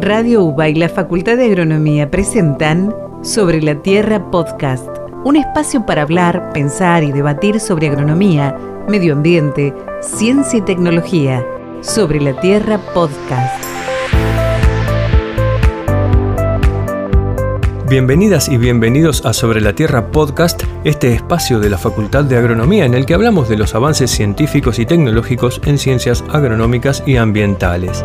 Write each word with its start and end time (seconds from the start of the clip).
Radio 0.00 0.44
UBA 0.44 0.68
y 0.68 0.74
la 0.74 0.90
Facultad 0.90 1.38
de 1.38 1.46
Agronomía 1.46 2.10
presentan 2.10 2.94
Sobre 3.22 3.62
la 3.62 3.80
Tierra 3.80 4.30
Podcast, 4.30 4.86
un 5.24 5.36
espacio 5.36 5.86
para 5.86 6.02
hablar, 6.02 6.50
pensar 6.52 7.02
y 7.02 7.12
debatir 7.12 7.60
sobre 7.60 7.88
agronomía, 7.88 8.54
medio 8.88 9.14
ambiente, 9.14 9.72
ciencia 10.02 10.58
y 10.58 10.62
tecnología. 10.62 11.42
Sobre 11.80 12.20
la 12.20 12.38
Tierra 12.40 12.78
Podcast. 12.92 13.64
Bienvenidas 17.88 18.50
y 18.50 18.58
bienvenidos 18.58 19.24
a 19.24 19.32
Sobre 19.32 19.62
la 19.62 19.74
Tierra 19.74 20.10
Podcast, 20.10 20.62
este 20.84 21.14
espacio 21.14 21.58
de 21.58 21.70
la 21.70 21.78
Facultad 21.78 22.24
de 22.24 22.36
Agronomía 22.36 22.84
en 22.84 22.92
el 22.92 23.06
que 23.06 23.14
hablamos 23.14 23.48
de 23.48 23.56
los 23.56 23.74
avances 23.74 24.10
científicos 24.10 24.78
y 24.78 24.84
tecnológicos 24.84 25.60
en 25.64 25.78
ciencias 25.78 26.22
agronómicas 26.28 27.02
y 27.06 27.16
ambientales. 27.16 28.04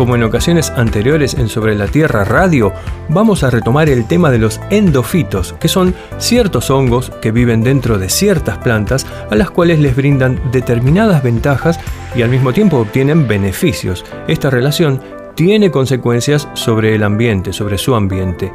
Como 0.00 0.14
en 0.14 0.22
ocasiones 0.22 0.70
anteriores 0.76 1.34
en 1.34 1.50
Sobre 1.50 1.74
la 1.74 1.86
Tierra 1.86 2.24
Radio, 2.24 2.72
vamos 3.10 3.42
a 3.42 3.50
retomar 3.50 3.90
el 3.90 4.06
tema 4.06 4.30
de 4.30 4.38
los 4.38 4.58
endofitos, 4.70 5.54
que 5.60 5.68
son 5.68 5.94
ciertos 6.16 6.70
hongos 6.70 7.10
que 7.20 7.32
viven 7.32 7.62
dentro 7.62 7.98
de 7.98 8.08
ciertas 8.08 8.56
plantas 8.56 9.06
a 9.30 9.34
las 9.34 9.50
cuales 9.50 9.78
les 9.78 9.94
brindan 9.94 10.40
determinadas 10.52 11.22
ventajas 11.22 11.78
y 12.16 12.22
al 12.22 12.30
mismo 12.30 12.54
tiempo 12.54 12.78
obtienen 12.78 13.28
beneficios. 13.28 14.06
Esta 14.26 14.48
relación 14.48 15.02
tiene 15.34 15.70
consecuencias 15.70 16.48
sobre 16.54 16.94
el 16.94 17.02
ambiente, 17.02 17.52
sobre 17.52 17.76
su 17.76 17.94
ambiente. 17.94 18.50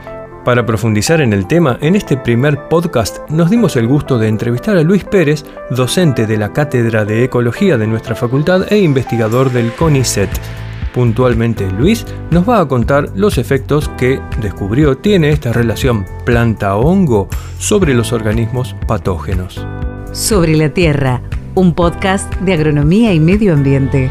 Para 0.45 0.65
profundizar 0.65 1.21
en 1.21 1.31
el 1.31 1.45
tema, 1.45 1.77
en 1.79 1.95
este 1.95 2.17
primer 2.17 2.69
podcast 2.69 3.19
nos 3.29 3.51
dimos 3.51 3.75
el 3.75 3.85
gusto 3.85 4.17
de 4.17 4.29
entrevistar 4.29 4.77
a 4.77 4.81
Luis 4.81 5.03
Pérez, 5.03 5.45
docente 5.69 6.25
de 6.25 6.37
la 6.37 6.53
Cátedra 6.53 7.05
de 7.05 7.23
Ecología 7.23 7.77
de 7.77 7.85
nuestra 7.85 8.15
facultad 8.15 8.65
e 8.73 8.79
investigador 8.79 9.51
del 9.51 9.73
CONICET. 9.73 10.64
Puntualmente 10.95 11.69
Luis 11.69 12.05
nos 12.31 12.47
va 12.47 12.61
a 12.61 12.67
contar 12.69 13.09
los 13.15 13.37
efectos 13.37 13.89
que 13.97 14.21
descubrió 14.39 14.95
tiene 14.95 15.29
esta 15.29 15.51
relación 15.51 16.05
planta-hongo 16.23 17.27
sobre 17.59 17.93
los 17.93 18.13
organismos 18.13 18.77
patógenos. 18.87 19.67
Sobre 20.13 20.55
la 20.55 20.69
Tierra, 20.69 21.21
un 21.53 21.75
podcast 21.75 22.33
de 22.35 22.53
agronomía 22.53 23.13
y 23.13 23.19
medio 23.19 23.51
ambiente. 23.51 24.09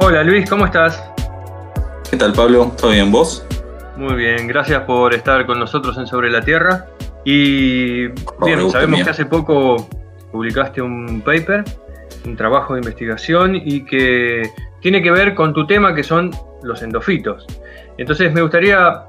Hola 0.00 0.24
Luis, 0.24 0.50
¿cómo 0.50 0.66
estás? 0.66 1.00
¿Qué 2.10 2.16
tal 2.16 2.32
Pablo? 2.32 2.72
¿Todo 2.76 2.90
bien 2.90 3.12
vos? 3.12 3.46
Muy 3.96 4.16
bien, 4.16 4.48
gracias 4.48 4.82
por 4.82 5.14
estar 5.14 5.46
con 5.46 5.60
nosotros 5.60 5.96
en 5.96 6.08
Sobre 6.08 6.28
la 6.28 6.40
Tierra. 6.40 6.86
Y 7.28 8.06
bien, 8.44 8.70
sabemos 8.70 9.02
que 9.02 9.10
hace 9.10 9.26
poco 9.26 9.88
publicaste 10.30 10.80
un 10.80 11.22
paper, 11.22 11.64
un 12.24 12.36
trabajo 12.36 12.74
de 12.74 12.80
investigación 12.80 13.56
y 13.56 13.84
que 13.84 14.48
tiene 14.80 15.02
que 15.02 15.10
ver 15.10 15.34
con 15.34 15.52
tu 15.52 15.66
tema 15.66 15.92
que 15.92 16.04
son 16.04 16.30
los 16.62 16.82
endofitos. 16.82 17.44
Entonces 17.98 18.32
me 18.32 18.42
gustaría 18.42 19.02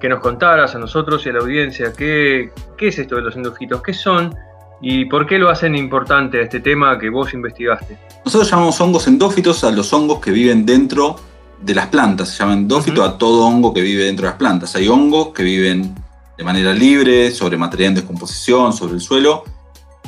que 0.00 0.08
nos 0.08 0.20
contaras 0.20 0.74
a 0.74 0.78
nosotros 0.78 1.26
y 1.26 1.28
a 1.28 1.34
la 1.34 1.40
audiencia 1.40 1.92
qué, 1.94 2.52
qué 2.78 2.88
es 2.88 2.98
esto 2.98 3.16
de 3.16 3.22
los 3.22 3.36
endofitos, 3.36 3.82
qué 3.82 3.92
son 3.92 4.34
y 4.80 5.04
por 5.04 5.26
qué 5.26 5.38
lo 5.38 5.50
hacen 5.50 5.74
importante 5.74 6.38
a 6.38 6.44
este 6.44 6.60
tema 6.60 6.98
que 6.98 7.10
vos 7.10 7.34
investigaste. 7.34 7.98
Nosotros 8.24 8.50
llamamos 8.50 8.80
hongos 8.80 9.06
endófitos 9.08 9.62
a 9.64 9.70
los 9.70 9.92
hongos 9.92 10.20
que 10.20 10.30
viven 10.30 10.64
dentro 10.64 11.16
de 11.60 11.74
las 11.74 11.88
plantas. 11.88 12.30
Se 12.30 12.38
llama 12.38 12.54
endófito 12.54 13.04
a 13.04 13.18
todo 13.18 13.44
hongo 13.44 13.74
que 13.74 13.82
vive 13.82 14.04
dentro 14.04 14.24
de 14.24 14.30
las 14.30 14.38
plantas. 14.38 14.74
Hay 14.74 14.88
hongos 14.88 15.34
que 15.34 15.42
viven 15.42 15.94
de 16.38 16.44
manera 16.44 16.72
libre, 16.72 17.32
sobre 17.32 17.58
material 17.58 17.90
en 17.90 17.94
descomposición, 17.96 18.72
sobre 18.72 18.94
el 18.94 19.00
suelo. 19.00 19.42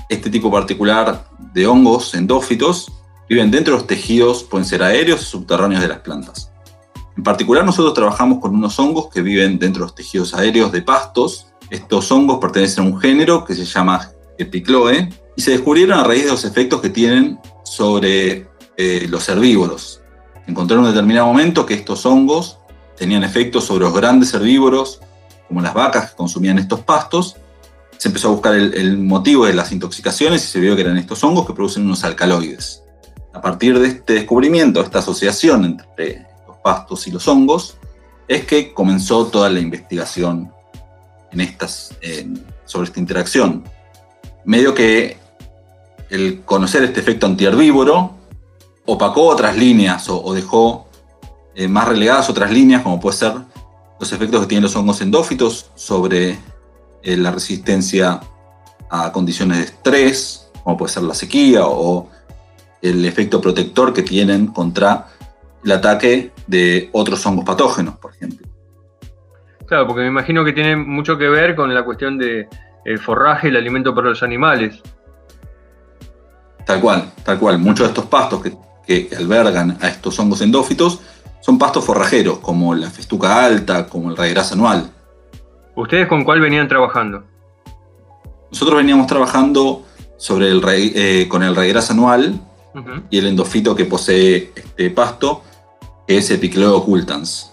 Este 0.08 0.30
tipo 0.30 0.50
particular 0.50 1.26
de 1.52 1.66
hongos 1.66 2.14
endófitos 2.14 2.92
viven 3.28 3.50
dentro 3.50 3.74
de 3.74 3.80
los 3.80 3.86
tejidos, 3.88 4.44
pueden 4.44 4.64
ser 4.64 4.82
aéreos 4.82 5.22
o 5.22 5.24
subterráneos 5.24 5.82
de 5.82 5.88
las 5.88 5.98
plantas. 5.98 6.52
En 7.16 7.24
particular 7.24 7.64
nosotros 7.64 7.94
trabajamos 7.94 8.38
con 8.38 8.54
unos 8.54 8.78
hongos 8.78 9.08
que 9.08 9.22
viven 9.22 9.58
dentro 9.58 9.80
de 9.80 9.86
los 9.86 9.94
tejidos 9.94 10.32
aéreos 10.32 10.70
de 10.70 10.82
pastos. 10.82 11.48
Estos 11.68 12.10
hongos 12.12 12.38
pertenecen 12.38 12.84
a 12.84 12.86
un 12.86 13.00
género 13.00 13.44
que 13.44 13.54
se 13.54 13.64
llama 13.64 14.10
Epicloe 14.38 15.08
y 15.36 15.42
se 15.42 15.50
descubrieron 15.50 15.98
a 15.98 16.04
raíz 16.04 16.24
de 16.24 16.30
los 16.30 16.44
efectos 16.44 16.80
que 16.80 16.90
tienen 16.90 17.40
sobre 17.64 18.48
eh, 18.76 19.06
los 19.10 19.28
herbívoros. 19.28 20.00
Encontraron 20.46 20.86
en 20.86 20.92
determinado 20.92 21.26
momento 21.26 21.66
que 21.66 21.74
estos 21.74 22.06
hongos 22.06 22.58
tenían 22.96 23.24
efectos 23.24 23.64
sobre 23.64 23.84
los 23.84 23.94
grandes 23.94 24.32
herbívoros 24.32 25.00
como 25.50 25.62
las 25.62 25.74
vacas 25.74 26.10
que 26.10 26.16
consumían 26.16 26.60
estos 26.60 26.78
pastos, 26.78 27.34
se 27.98 28.06
empezó 28.06 28.28
a 28.28 28.30
buscar 28.30 28.54
el, 28.54 28.98
motivo 28.98 29.46
de 29.46 29.52
las 29.52 29.72
intoxicaciones 29.72 30.44
y 30.44 30.46
se 30.46 30.60
vio 30.60 30.76
que 30.76 30.82
eran 30.82 30.96
estos 30.96 31.24
hongos 31.24 31.44
que 31.44 31.52
producen 31.52 31.84
unos 31.84 32.04
alcaloides. 32.04 32.84
A 33.32 33.40
partir 33.40 33.76
de 33.80 33.88
este 33.88 34.12
descubrimiento, 34.12 34.80
esta 34.80 35.00
asociación 35.00 35.64
entre 35.64 36.24
los 36.46 36.58
pastos 36.58 37.08
y 37.08 37.10
los 37.10 37.26
hongos, 37.26 37.78
es 38.28 38.44
que 38.44 38.72
comenzó 38.72 39.26
toda 39.26 39.50
la 39.50 39.58
investigación 39.58 40.52
sobre 42.64 42.86
esta 42.86 43.00
interacción. 43.00 43.64
Medio 44.44 44.72
que 44.72 45.18
el 46.10 46.42
conocer 46.42 46.84
este 46.84 47.00
efecto 47.00 47.26
antiherbívoro 47.26 48.14
opacó 48.86 49.26
otras 49.26 49.56
líneas 49.56 50.08
o, 50.08 50.32
dejó 50.32 50.86
eh, 51.56 51.66
más 51.66 51.88
relegadas 51.88 52.30
otras 52.30 52.52
líneas, 52.52 52.82
como 52.82 53.00
puede 53.00 53.16
ser 53.16 53.32
los 54.00 54.12
efectos 54.12 54.40
que 54.40 54.46
tienen 54.46 54.62
los 54.64 54.74
hongos 54.74 55.02
endófitos 55.02 55.70
sobre 55.74 56.38
eh, 57.02 57.16
la 57.18 57.30
resistencia 57.30 58.18
a 58.90 59.12
condiciones 59.12 59.58
de 59.58 59.64
estrés, 59.64 60.50
como 60.64 60.78
puede 60.78 60.92
ser 60.92 61.02
la 61.02 61.14
sequía, 61.14 61.66
o 61.66 62.08
el 62.80 63.04
efecto 63.04 63.40
protector 63.40 63.92
que 63.92 64.02
tienen 64.02 64.46
contra 64.48 65.06
el 65.62 65.72
ataque 65.72 66.32
de 66.46 66.88
otros 66.92 67.24
hongos 67.26 67.44
patógenos, 67.44 67.98
por 67.98 68.14
ejemplo. 68.14 68.48
Claro, 69.66 69.86
porque 69.86 70.00
me 70.00 70.08
imagino 70.08 70.44
que 70.44 70.54
tiene 70.54 70.74
mucho 70.76 71.18
que 71.18 71.28
ver 71.28 71.54
con 71.54 71.72
la 71.72 71.84
cuestión 71.84 72.18
de 72.18 72.48
el 72.86 72.98
forraje, 72.98 73.48
el 73.48 73.56
alimento 73.56 73.94
para 73.94 74.08
los 74.08 74.22
animales. 74.22 74.80
Tal 76.64 76.80
cual, 76.80 77.12
tal 77.22 77.38
cual. 77.38 77.58
Muchos 77.58 77.86
de 77.86 77.88
estos 77.88 78.06
pastos 78.06 78.42
que, 78.42 78.56
que 78.86 79.14
albergan 79.14 79.76
a 79.80 79.88
estos 79.88 80.18
hongos 80.18 80.40
endófitos 80.40 81.00
son 81.40 81.58
pastos 81.58 81.84
forrajeros, 81.84 82.38
como 82.38 82.74
la 82.74 82.90
festuca 82.90 83.44
alta, 83.44 83.86
como 83.86 84.10
el 84.10 84.16
raigras 84.16 84.52
anual. 84.52 84.90
¿Ustedes 85.74 86.06
con 86.06 86.24
cuál 86.24 86.40
venían 86.40 86.68
trabajando? 86.68 87.24
Nosotros 88.50 88.76
veníamos 88.76 89.06
trabajando 89.06 89.84
sobre 90.16 90.48
el 90.48 90.62
eh, 90.68 91.26
con 91.28 91.42
el 91.42 91.56
raigras 91.56 91.90
anual 91.90 92.38
y 93.08 93.18
el 93.18 93.26
endofito 93.26 93.74
que 93.74 93.84
posee 93.84 94.52
este 94.54 94.90
pasto, 94.90 95.42
que 96.06 96.18
es 96.18 96.30
Epicleo 96.30 96.76
ocultans. 96.76 97.52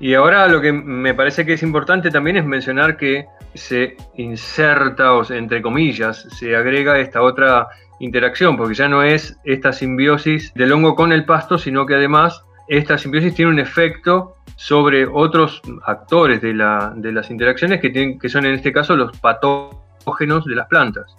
Y 0.00 0.14
ahora 0.14 0.46
lo 0.48 0.60
que 0.60 0.72
me 0.72 1.14
parece 1.14 1.44
que 1.44 1.54
es 1.54 1.62
importante 1.62 2.10
también 2.10 2.36
es 2.36 2.44
mencionar 2.44 2.96
que 2.96 3.26
se 3.54 3.96
inserta, 4.16 5.14
o 5.14 5.32
entre 5.32 5.62
comillas, 5.62 6.26
se 6.38 6.54
agrega 6.54 6.98
esta 6.98 7.22
otra 7.22 7.68
interacción, 7.98 8.56
porque 8.56 8.74
ya 8.74 8.88
no 8.88 9.02
es 9.02 9.36
esta 9.44 9.72
simbiosis 9.72 10.52
del 10.54 10.72
hongo 10.72 10.94
con 10.94 11.12
el 11.12 11.24
pasto, 11.24 11.58
sino 11.58 11.86
que 11.86 11.94
además 11.94 12.44
esta 12.68 12.98
simbiosis 12.98 13.34
tiene 13.34 13.50
un 13.50 13.58
efecto 13.58 14.36
sobre 14.56 15.06
otros 15.06 15.62
actores 15.86 16.42
de, 16.42 16.52
las 16.52 17.30
interacciones 17.30 17.80
que, 17.80 17.90
tienen, 17.90 18.18
que 18.18 18.28
son 18.28 18.44
en 18.44 18.54
este 18.54 18.72
caso 18.72 18.96
los 18.96 19.16
patógenos 19.18 20.44
de 20.44 20.54
las 20.54 20.66
plantas. 20.68 21.16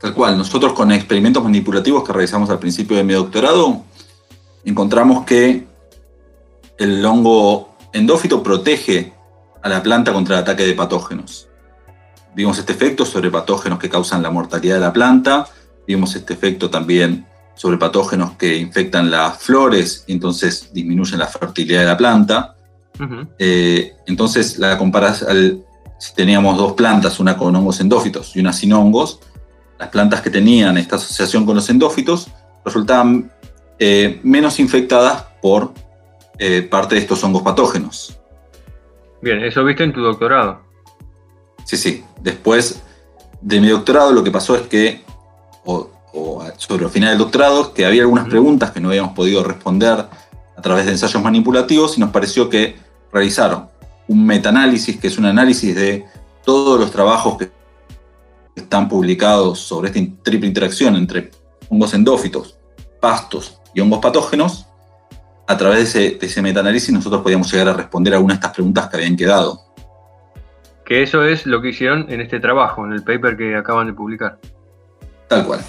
Tal 0.00 0.12
cual, 0.12 0.36
nosotros 0.36 0.74
con 0.74 0.92
experimentos 0.92 1.42
manipulativos 1.42 2.04
que 2.04 2.12
realizamos 2.12 2.50
al 2.50 2.58
principio 2.58 2.96
de 2.96 3.04
mi 3.04 3.14
doctorado, 3.14 3.82
encontramos 4.64 5.24
que 5.24 5.66
el 6.78 7.04
hongo 7.04 7.76
endófito 7.92 8.42
protege 8.42 9.14
a 9.62 9.68
la 9.68 9.82
planta 9.82 10.12
contra 10.12 10.36
el 10.36 10.42
ataque 10.42 10.66
de 10.66 10.74
patógenos. 10.74 11.48
Vimos 12.34 12.58
este 12.58 12.72
efecto 12.72 13.06
sobre 13.06 13.30
patógenos 13.30 13.78
que 13.78 13.88
causan 13.88 14.22
la 14.22 14.30
mortalidad 14.30 14.74
de 14.74 14.80
la 14.82 14.92
planta, 14.92 15.46
vimos 15.86 16.14
este 16.14 16.34
efecto 16.34 16.68
también 16.68 17.26
sobre 17.56 17.78
patógenos 17.78 18.32
que 18.32 18.56
infectan 18.56 19.10
las 19.10 19.38
flores 19.38 20.04
y 20.06 20.12
entonces 20.12 20.70
disminuyen 20.72 21.18
la 21.18 21.26
fertilidad 21.26 21.80
de 21.80 21.86
la 21.86 21.96
planta. 21.96 22.54
Eh, 23.38 23.94
entonces, 24.06 24.58
la 24.58 24.78
comparación, 24.78 25.64
si 25.98 26.14
teníamos 26.14 26.56
dos 26.56 26.74
plantas, 26.74 27.18
una 27.18 27.36
con 27.36 27.56
hongos 27.56 27.80
endófitos 27.80 28.36
y 28.36 28.40
una 28.40 28.52
sin 28.52 28.72
hongos, 28.74 29.20
las 29.78 29.88
plantas 29.88 30.20
que 30.20 30.30
tenían 30.30 30.76
esta 30.78 30.96
asociación 30.96 31.44
con 31.44 31.56
los 31.56 31.68
endófitos 31.68 32.28
resultaban 32.64 33.32
eh, 33.78 34.20
menos 34.22 34.58
infectadas 34.60 35.24
por 35.40 35.72
eh, 36.38 36.62
parte 36.62 36.94
de 36.94 37.00
estos 37.00 37.22
hongos 37.24 37.42
patógenos. 37.42 38.18
Bien, 39.22 39.42
eso 39.42 39.64
viste 39.64 39.84
en 39.84 39.92
tu 39.92 40.02
doctorado. 40.02 40.60
Sí, 41.64 41.76
sí. 41.76 42.04
Después 42.20 42.82
de 43.40 43.60
mi 43.60 43.68
doctorado 43.68 44.12
lo 44.12 44.22
que 44.22 44.30
pasó 44.30 44.56
es 44.56 44.62
que, 44.62 45.02
sobre 46.56 46.84
el 46.84 46.90
final 46.90 47.10
del 47.10 47.18
doctorado, 47.18 47.72
que 47.74 47.86
había 47.86 48.02
algunas 48.02 48.26
preguntas 48.28 48.70
que 48.70 48.80
no 48.80 48.88
habíamos 48.88 49.12
podido 49.12 49.42
responder 49.44 50.06
a 50.56 50.62
través 50.62 50.86
de 50.86 50.92
ensayos 50.92 51.22
manipulativos 51.22 51.96
y 51.96 52.00
nos 52.00 52.10
pareció 52.10 52.48
que 52.48 52.76
realizar 53.12 53.68
un 54.08 54.26
metaanálisis, 54.26 54.98
que 54.98 55.08
es 55.08 55.18
un 55.18 55.26
análisis 55.26 55.74
de 55.74 56.06
todos 56.44 56.78
los 56.78 56.90
trabajos 56.90 57.38
que 57.38 57.50
están 58.54 58.88
publicados 58.88 59.58
sobre 59.58 59.88
esta 59.90 60.00
triple 60.22 60.48
interacción 60.48 60.96
entre 60.96 61.30
hongos 61.68 61.92
endófitos, 61.92 62.56
pastos 63.00 63.60
y 63.74 63.80
hongos 63.80 63.98
patógenos, 63.98 64.66
a 65.46 65.56
través 65.56 65.78
de 65.78 65.84
ese, 65.84 66.18
de 66.18 66.26
ese 66.26 66.42
metaanálisis 66.42 66.92
nosotros 66.92 67.22
podíamos 67.22 67.52
llegar 67.52 67.68
a 67.68 67.72
responder 67.72 68.14
a 68.14 68.16
algunas 68.16 68.36
de 68.36 68.40
estas 68.40 68.54
preguntas 68.54 68.88
que 68.88 68.96
habían 68.96 69.16
quedado. 69.16 69.60
Que 70.84 71.02
eso 71.02 71.24
es 71.24 71.46
lo 71.46 71.60
que 71.60 71.70
hicieron 71.70 72.06
en 72.08 72.20
este 72.20 72.40
trabajo, 72.40 72.84
en 72.86 72.92
el 72.92 73.02
paper 73.02 73.36
que 73.36 73.56
acaban 73.56 73.88
de 73.88 73.92
publicar. 73.92 74.38
Tal 75.28 75.44
cual. 75.44 75.60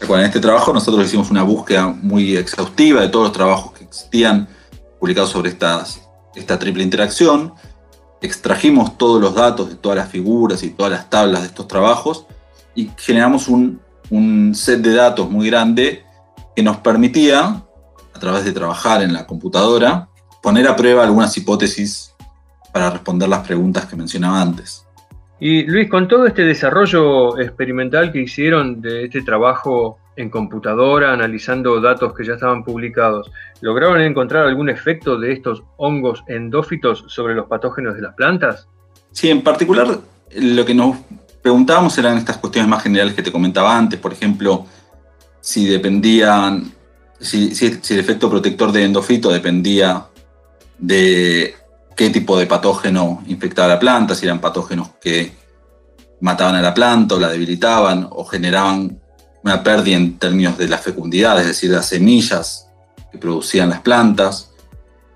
En 0.00 0.20
este 0.20 0.40
trabajo 0.40 0.72
nosotros 0.72 1.06
hicimos 1.06 1.30
una 1.30 1.42
búsqueda 1.42 1.88
muy 1.88 2.36
exhaustiva 2.36 3.00
de 3.00 3.08
todos 3.08 3.26
los 3.26 3.32
trabajos 3.32 3.72
que 3.72 3.84
existían 3.84 4.48
publicados 5.00 5.30
sobre 5.30 5.50
esta 5.50 6.58
triple 6.58 6.82
interacción. 6.82 7.54
Extrajimos 8.20 8.96
todos 8.98 9.20
los 9.20 9.34
datos 9.34 9.68
de 9.68 9.74
todas 9.74 9.96
las 9.96 10.08
figuras 10.08 10.62
y 10.62 10.70
todas 10.70 10.92
las 10.92 11.10
tablas 11.10 11.42
de 11.42 11.48
estos 11.48 11.66
trabajos 11.66 12.26
y 12.74 12.90
generamos 12.96 13.48
un, 13.48 13.80
un 14.10 14.54
set 14.54 14.80
de 14.80 14.94
datos 14.94 15.28
muy 15.28 15.48
grande 15.48 16.04
que 16.54 16.62
nos 16.62 16.76
permitía 16.78 17.62
a 18.14 18.18
través 18.18 18.44
de 18.44 18.52
trabajar 18.52 19.02
en 19.02 19.12
la 19.12 19.26
computadora, 19.26 20.08
poner 20.42 20.68
a 20.68 20.76
prueba 20.76 21.04
algunas 21.04 21.36
hipótesis 21.36 22.14
para 22.72 22.90
responder 22.90 23.28
las 23.28 23.46
preguntas 23.46 23.86
que 23.86 23.96
mencionaba 23.96 24.40
antes. 24.40 24.85
Y 25.38 25.64
Luis, 25.64 25.90
con 25.90 26.08
todo 26.08 26.26
este 26.26 26.42
desarrollo 26.42 27.38
experimental 27.38 28.10
que 28.12 28.22
hicieron 28.22 28.80
de 28.80 29.04
este 29.04 29.22
trabajo 29.22 29.98
en 30.16 30.30
computadora, 30.30 31.12
analizando 31.12 31.80
datos 31.80 32.14
que 32.14 32.24
ya 32.24 32.34
estaban 32.34 32.64
publicados, 32.64 33.30
¿lograron 33.60 34.00
encontrar 34.00 34.46
algún 34.46 34.70
efecto 34.70 35.18
de 35.18 35.32
estos 35.32 35.62
hongos 35.76 36.24
endófitos 36.26 37.04
sobre 37.08 37.34
los 37.34 37.46
patógenos 37.46 37.94
de 37.96 38.02
las 38.02 38.14
plantas? 38.14 38.66
Sí, 39.12 39.28
en 39.28 39.42
particular 39.42 39.98
lo 40.34 40.64
que 40.64 40.74
nos 40.74 40.96
preguntábamos 41.42 41.96
eran 41.98 42.16
estas 42.16 42.38
cuestiones 42.38 42.68
más 42.68 42.82
generales 42.82 43.14
que 43.14 43.22
te 43.22 43.30
comentaba 43.30 43.76
antes, 43.76 44.00
por 44.00 44.12
ejemplo, 44.12 44.66
si 45.40 45.66
dependían 45.66 46.72
si, 47.20 47.52
el 47.60 47.98
efecto 47.98 48.28
protector 48.28 48.72
de 48.72 48.84
endofito 48.84 49.30
dependía 49.30 50.06
de 50.78 51.54
qué 51.96 52.10
tipo 52.10 52.38
de 52.38 52.46
patógeno 52.46 53.24
infectaba 53.26 53.68
la 53.68 53.80
planta, 53.80 54.14
si 54.14 54.26
eran 54.26 54.40
patógenos 54.40 54.90
que 55.00 55.32
mataban 56.20 56.54
a 56.56 56.62
la 56.62 56.74
planta 56.74 57.14
o 57.14 57.18
la 57.18 57.28
debilitaban 57.28 58.06
o 58.10 58.24
generaban 58.24 59.00
una 59.42 59.62
pérdida 59.62 59.96
en 59.96 60.18
términos 60.18 60.58
de 60.58 60.68
la 60.68 60.78
fecundidad, 60.78 61.40
es 61.40 61.46
decir, 61.46 61.70
las 61.70 61.86
semillas 61.86 62.68
que 63.10 63.18
producían 63.18 63.70
las 63.70 63.80
plantas. 63.80 64.52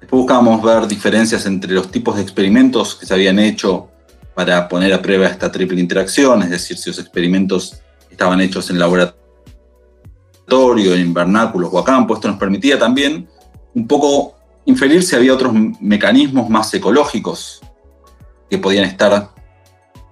Después 0.01 0.21
buscábamos 0.23 0.63
ver 0.63 0.87
diferencias 0.87 1.45
entre 1.47 1.73
los 1.73 1.91
tipos 1.91 2.17
de 2.17 2.23
experimentos 2.23 2.95
que 2.95 3.07
se 3.07 3.13
habían 3.13 3.39
hecho 3.39 3.89
para 4.35 4.69
poner 4.69 4.95
a 4.95 5.03
prueba 5.03 5.27
esta 5.27 5.53
triple 5.53 5.81
interacción, 5.81 6.43
es 6.43 6.51
decir, 6.51 6.79
si 6.79 6.89
los 6.91 6.99
experimentos 6.99 7.83
estaban 8.11 8.41
hechos 8.41 8.71
en 8.71 8.79
laboratorio 8.79 9.15
en 10.95 11.01
invernáculos 11.01 11.71
o 11.73 11.79
a 11.79 11.85
campo. 11.85 12.15
Esto 12.15 12.29
nos 12.29 12.39
permitía 12.39 12.79
también 12.79 13.29
un 13.75 13.87
poco 13.87 14.40
inferir 14.65 15.03
si 15.03 15.17
había 15.17 15.35
otros 15.35 15.53
mecanismos 15.81 16.49
más 16.49 16.73
ecológicos 16.75 17.61
que 18.49 18.59
podían 18.59 18.85
estar 18.85 19.31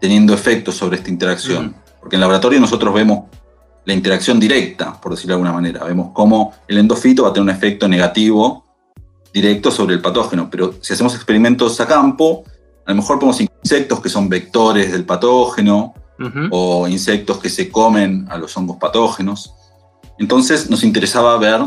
teniendo 0.00 0.34
efectos 0.34 0.76
sobre 0.76 0.96
esta 0.96 1.10
interacción. 1.10 1.76
Porque 2.00 2.16
en 2.16 2.20
laboratorio 2.20 2.60
nosotros 2.60 2.94
vemos 2.94 3.24
la 3.84 3.92
interacción 3.92 4.38
directa, 4.38 5.00
por 5.00 5.12
decirlo 5.12 5.30
de 5.30 5.34
alguna 5.34 5.52
manera. 5.52 5.84
Vemos 5.84 6.10
cómo 6.12 6.52
el 6.68 6.78
endofito 6.78 7.24
va 7.24 7.30
a 7.30 7.32
tener 7.32 7.44
un 7.50 7.56
efecto 7.56 7.88
negativo 7.88 8.64
directo 9.32 9.70
sobre 9.70 9.94
el 9.94 10.00
patógeno. 10.00 10.48
Pero 10.50 10.74
si 10.80 10.92
hacemos 10.92 11.14
experimentos 11.14 11.80
a 11.80 11.86
campo, 11.86 12.44
a 12.86 12.90
lo 12.90 12.96
mejor 12.96 13.18
ponemos 13.18 13.40
insectos 13.40 14.00
que 14.00 14.08
son 14.08 14.28
vectores 14.28 14.92
del 14.92 15.04
patógeno 15.04 15.94
o 16.50 16.88
insectos 16.88 17.38
que 17.38 17.48
se 17.48 17.70
comen 17.70 18.26
a 18.28 18.38
los 18.38 18.56
hongos 18.56 18.76
patógenos. 18.76 19.54
Entonces 20.18 20.68
nos 20.68 20.82
interesaba 20.82 21.36
ver 21.38 21.60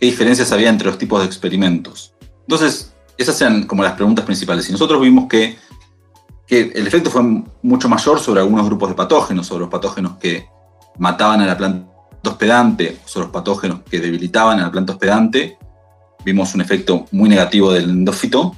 qué 0.00 0.06
diferencias 0.06 0.50
había 0.50 0.70
entre 0.70 0.88
los 0.88 0.98
tipos 0.98 1.20
de 1.20 1.26
experimentos. 1.26 2.14
Entonces, 2.40 2.94
esas 3.18 3.38
eran 3.42 3.64
como 3.66 3.82
las 3.82 3.92
preguntas 3.92 4.24
principales. 4.24 4.68
Y 4.68 4.72
nosotros 4.72 5.00
vimos 5.00 5.28
que, 5.28 5.58
el 6.48 6.84
efecto 6.84 7.10
fue 7.10 7.22
mucho 7.62 7.88
mayor 7.88 8.18
sobre 8.18 8.40
algunos 8.40 8.66
grupos 8.66 8.88
de 8.88 8.96
patógenos, 8.96 9.46
sobre 9.46 9.60
los 9.60 9.70
patógenos 9.70 10.16
que 10.16 10.48
mataban 10.98 11.40
a 11.42 11.46
la 11.46 11.56
planta 11.56 11.86
hospedante, 12.24 12.98
sobre 13.04 13.26
los 13.26 13.32
patógenos 13.32 13.82
que 13.88 14.00
debilitaban 14.00 14.58
a 14.58 14.62
la 14.62 14.72
planta 14.72 14.94
hospedante. 14.94 15.58
Vimos 16.24 16.52
un 16.56 16.60
efecto 16.60 17.06
muy 17.12 17.28
negativo 17.28 17.72
del 17.72 17.90
endófito, 17.90 18.56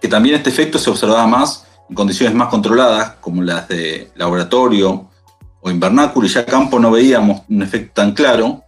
que 0.00 0.08
también 0.08 0.34
este 0.34 0.50
efecto 0.50 0.76
se 0.76 0.90
observaba 0.90 1.26
más 1.28 1.66
en 1.88 1.94
condiciones 1.94 2.34
más 2.34 2.48
controladas, 2.48 3.12
como 3.20 3.42
las 3.42 3.68
de 3.68 4.10
laboratorio 4.16 5.08
o 5.60 5.70
invernáculo 5.70 6.26
y 6.26 6.30
ya 6.30 6.44
campo 6.44 6.80
no 6.80 6.90
veíamos 6.90 7.42
un 7.48 7.62
efecto 7.62 7.92
tan 8.02 8.12
claro. 8.12 8.64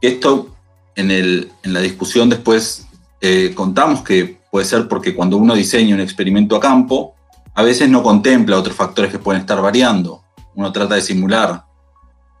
Esto 0.00 0.57
en, 0.98 1.50
la 1.62 1.80
discusión 1.80 2.28
después 2.28 2.86
eh, 3.20 3.52
contamos 3.54 4.02
que 4.02 4.38
puede 4.50 4.66
ser 4.66 4.88
porque 4.88 5.14
cuando 5.14 5.36
uno 5.36 5.54
diseña 5.54 5.94
un 5.94 6.00
experimento 6.00 6.56
a 6.56 6.60
campo, 6.60 7.14
a 7.54 7.62
veces 7.62 7.88
no 7.88 8.02
contempla 8.02 8.58
otros 8.58 8.76
factores 8.76 9.10
que 9.10 9.18
pueden 9.18 9.40
estar 9.40 9.60
variando. 9.60 10.22
Uno 10.54 10.72
trata 10.72 10.94
de 10.96 11.02
simular 11.02 11.64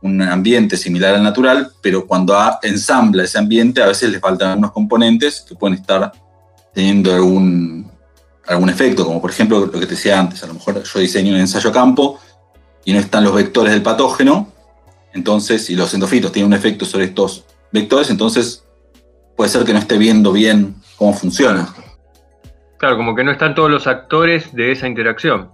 un 0.00 0.22
ambiente 0.22 0.76
similar 0.76 1.14
al 1.14 1.22
natural, 1.22 1.72
pero 1.80 2.06
cuando 2.06 2.36
ensambla 2.62 3.24
ese 3.24 3.38
ambiente 3.38 3.82
a 3.82 3.86
veces 3.86 4.10
le 4.10 4.20
faltan 4.20 4.50
algunos 4.50 4.72
componentes 4.72 5.44
que 5.48 5.56
pueden 5.56 5.78
estar 5.78 6.12
teniendo 6.72 7.12
algún, 7.12 7.90
algún 8.46 8.70
efecto, 8.70 9.04
como 9.04 9.20
por 9.20 9.30
ejemplo 9.30 9.66
lo 9.66 9.72
que 9.72 9.86
te 9.86 9.94
decía 9.94 10.20
antes, 10.20 10.42
a 10.44 10.46
lo 10.46 10.54
mejor 10.54 10.82
yo 10.82 11.00
diseño 11.00 11.32
un 11.32 11.40
ensayo 11.40 11.70
a 11.70 11.72
campo 11.72 12.20
y 12.84 12.92
no 12.92 13.00
están 13.00 13.24
los 13.24 13.34
vectores 13.34 13.72
del 13.72 13.82
patógeno, 13.82 14.52
entonces, 15.12 15.64
si 15.64 15.74
los 15.74 15.92
endofitos 15.94 16.32
tienen 16.32 16.46
un 16.46 16.56
efecto 16.56 16.84
sobre 16.84 17.06
estos 17.06 17.44
vectores, 17.72 18.10
entonces 18.10 18.64
puede 19.36 19.50
ser 19.50 19.64
que 19.64 19.72
no 19.72 19.78
esté 19.78 19.98
viendo 19.98 20.32
bien 20.32 20.74
cómo 20.96 21.12
funciona. 21.12 21.68
Claro, 22.78 22.96
como 22.96 23.14
que 23.14 23.24
no 23.24 23.32
están 23.32 23.54
todos 23.54 23.70
los 23.70 23.86
actores 23.86 24.54
de 24.54 24.72
esa 24.72 24.86
interacción. 24.86 25.50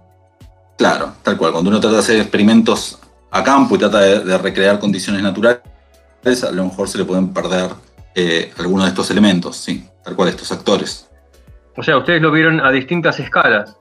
Claro, 0.77 1.13
tal 1.23 1.37
cual. 1.37 1.51
Cuando 1.53 1.69
uno 1.69 1.79
trata 1.79 1.95
de 1.95 2.01
hacer 2.01 2.19
experimentos 2.19 2.99
a 3.31 3.43
campo 3.43 3.75
y 3.75 3.79
trata 3.79 3.99
de, 4.01 4.37
recrear 4.37 4.79
condiciones 4.79 5.21
naturales, 5.21 5.61
a 6.43 6.51
lo 6.51 6.65
mejor 6.65 6.87
se 6.87 6.97
le 6.97 7.05
pueden 7.05 7.33
perder 7.33 7.71
eh, 8.13 8.51
algunos 8.57 8.85
de 8.85 8.89
estos 8.89 9.09
elementos, 9.11 9.57
sí, 9.57 9.87
tal 10.03 10.15
cual, 10.15 10.29
estos 10.29 10.51
actores. 10.51 11.09
O 11.77 11.83
sea, 11.83 11.97
ustedes 11.97 12.21
lo 12.21 12.31
vieron 12.31 12.59
a 12.61 12.71
distintas 12.71 13.19
escalas 13.19 13.75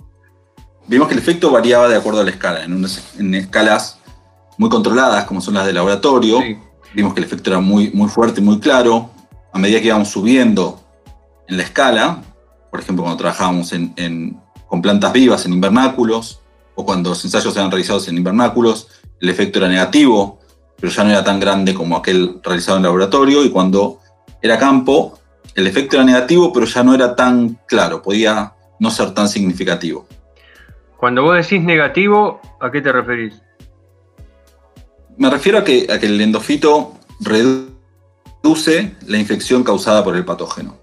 vimos 0.86 1.08
que 1.08 1.14
el 1.14 1.20
efecto 1.20 1.50
variaba 1.50 1.88
de 1.88 1.96
acuerdo 1.96 2.20
a 2.20 2.24
la 2.24 2.30
escala. 2.30 2.64
En, 2.64 3.34
escalas 3.34 3.98
muy 4.58 4.68
controladas, 4.68 5.24
como 5.24 5.40
son 5.40 5.54
las 5.54 5.66
de 5.66 5.72
laboratorio, 5.72 6.40
vimos 6.94 7.12
que 7.14 7.20
el 7.20 7.26
efecto 7.26 7.50
era 7.50 7.60
muy, 7.60 7.90
muy 7.90 8.08
fuerte, 8.08 8.40
muy 8.40 8.60
claro. 8.60 9.10
A 9.52 9.58
medida 9.58 9.80
que 9.80 9.88
íbamos 9.88 10.08
subiendo 10.08 10.80
en 11.48 11.56
la 11.56 11.62
escala, 11.62 12.22
por 12.70 12.80
ejemplo, 12.80 13.04
cuando 13.04 13.18
trabajábamos 13.18 13.72
con 14.66 14.82
plantas 14.82 15.12
vivas 15.12 15.44
en 15.46 15.52
invernáculos, 15.52 16.40
o 16.74 16.84
cuando 16.84 17.10
los 17.10 17.24
ensayos 17.24 17.54
eran 17.56 17.70
realizados 17.70 18.08
en 18.08 18.16
invernáculos, 18.16 18.88
el 19.20 19.28
efecto 19.28 19.58
era 19.60 19.68
negativo, 19.68 20.40
pero 20.80 20.92
ya 20.92 21.04
no 21.04 21.10
era 21.10 21.22
tan 21.22 21.38
grande 21.38 21.72
como 21.72 21.96
aquel 21.96 22.40
realizado 22.42 22.78
en 22.78 22.82
laboratorio, 22.82 23.44
y 23.44 23.50
cuando 23.50 24.00
era 24.42 24.58
campo, 24.58 25.18
el 25.54 25.66
efecto 25.66 25.96
era 25.96 26.04
negativo, 26.04 26.52
pero 26.52 26.66
ya 26.66 26.82
no 26.82 26.94
era 26.94 27.14
tan 27.14 27.60
claro, 27.66 28.02
podía 28.02 28.54
no 28.80 28.90
ser 28.90 29.14
tan 29.14 29.28
significativo. 29.28 30.06
Cuando 30.96 31.22
vos 31.22 31.36
decís 31.36 31.62
negativo, 31.62 32.40
¿a 32.60 32.70
qué 32.72 32.80
te 32.80 32.90
referís? 32.90 33.40
Me 35.16 35.30
refiero 35.30 35.58
a 35.58 35.64
que, 35.64 35.84
el 35.84 36.20
endofito 36.20 36.94
reduce 37.20 38.96
la 39.06 39.18
infección 39.18 39.62
causada 39.62 40.02
por 40.02 40.16
el 40.16 40.24
patógeno. 40.24 40.76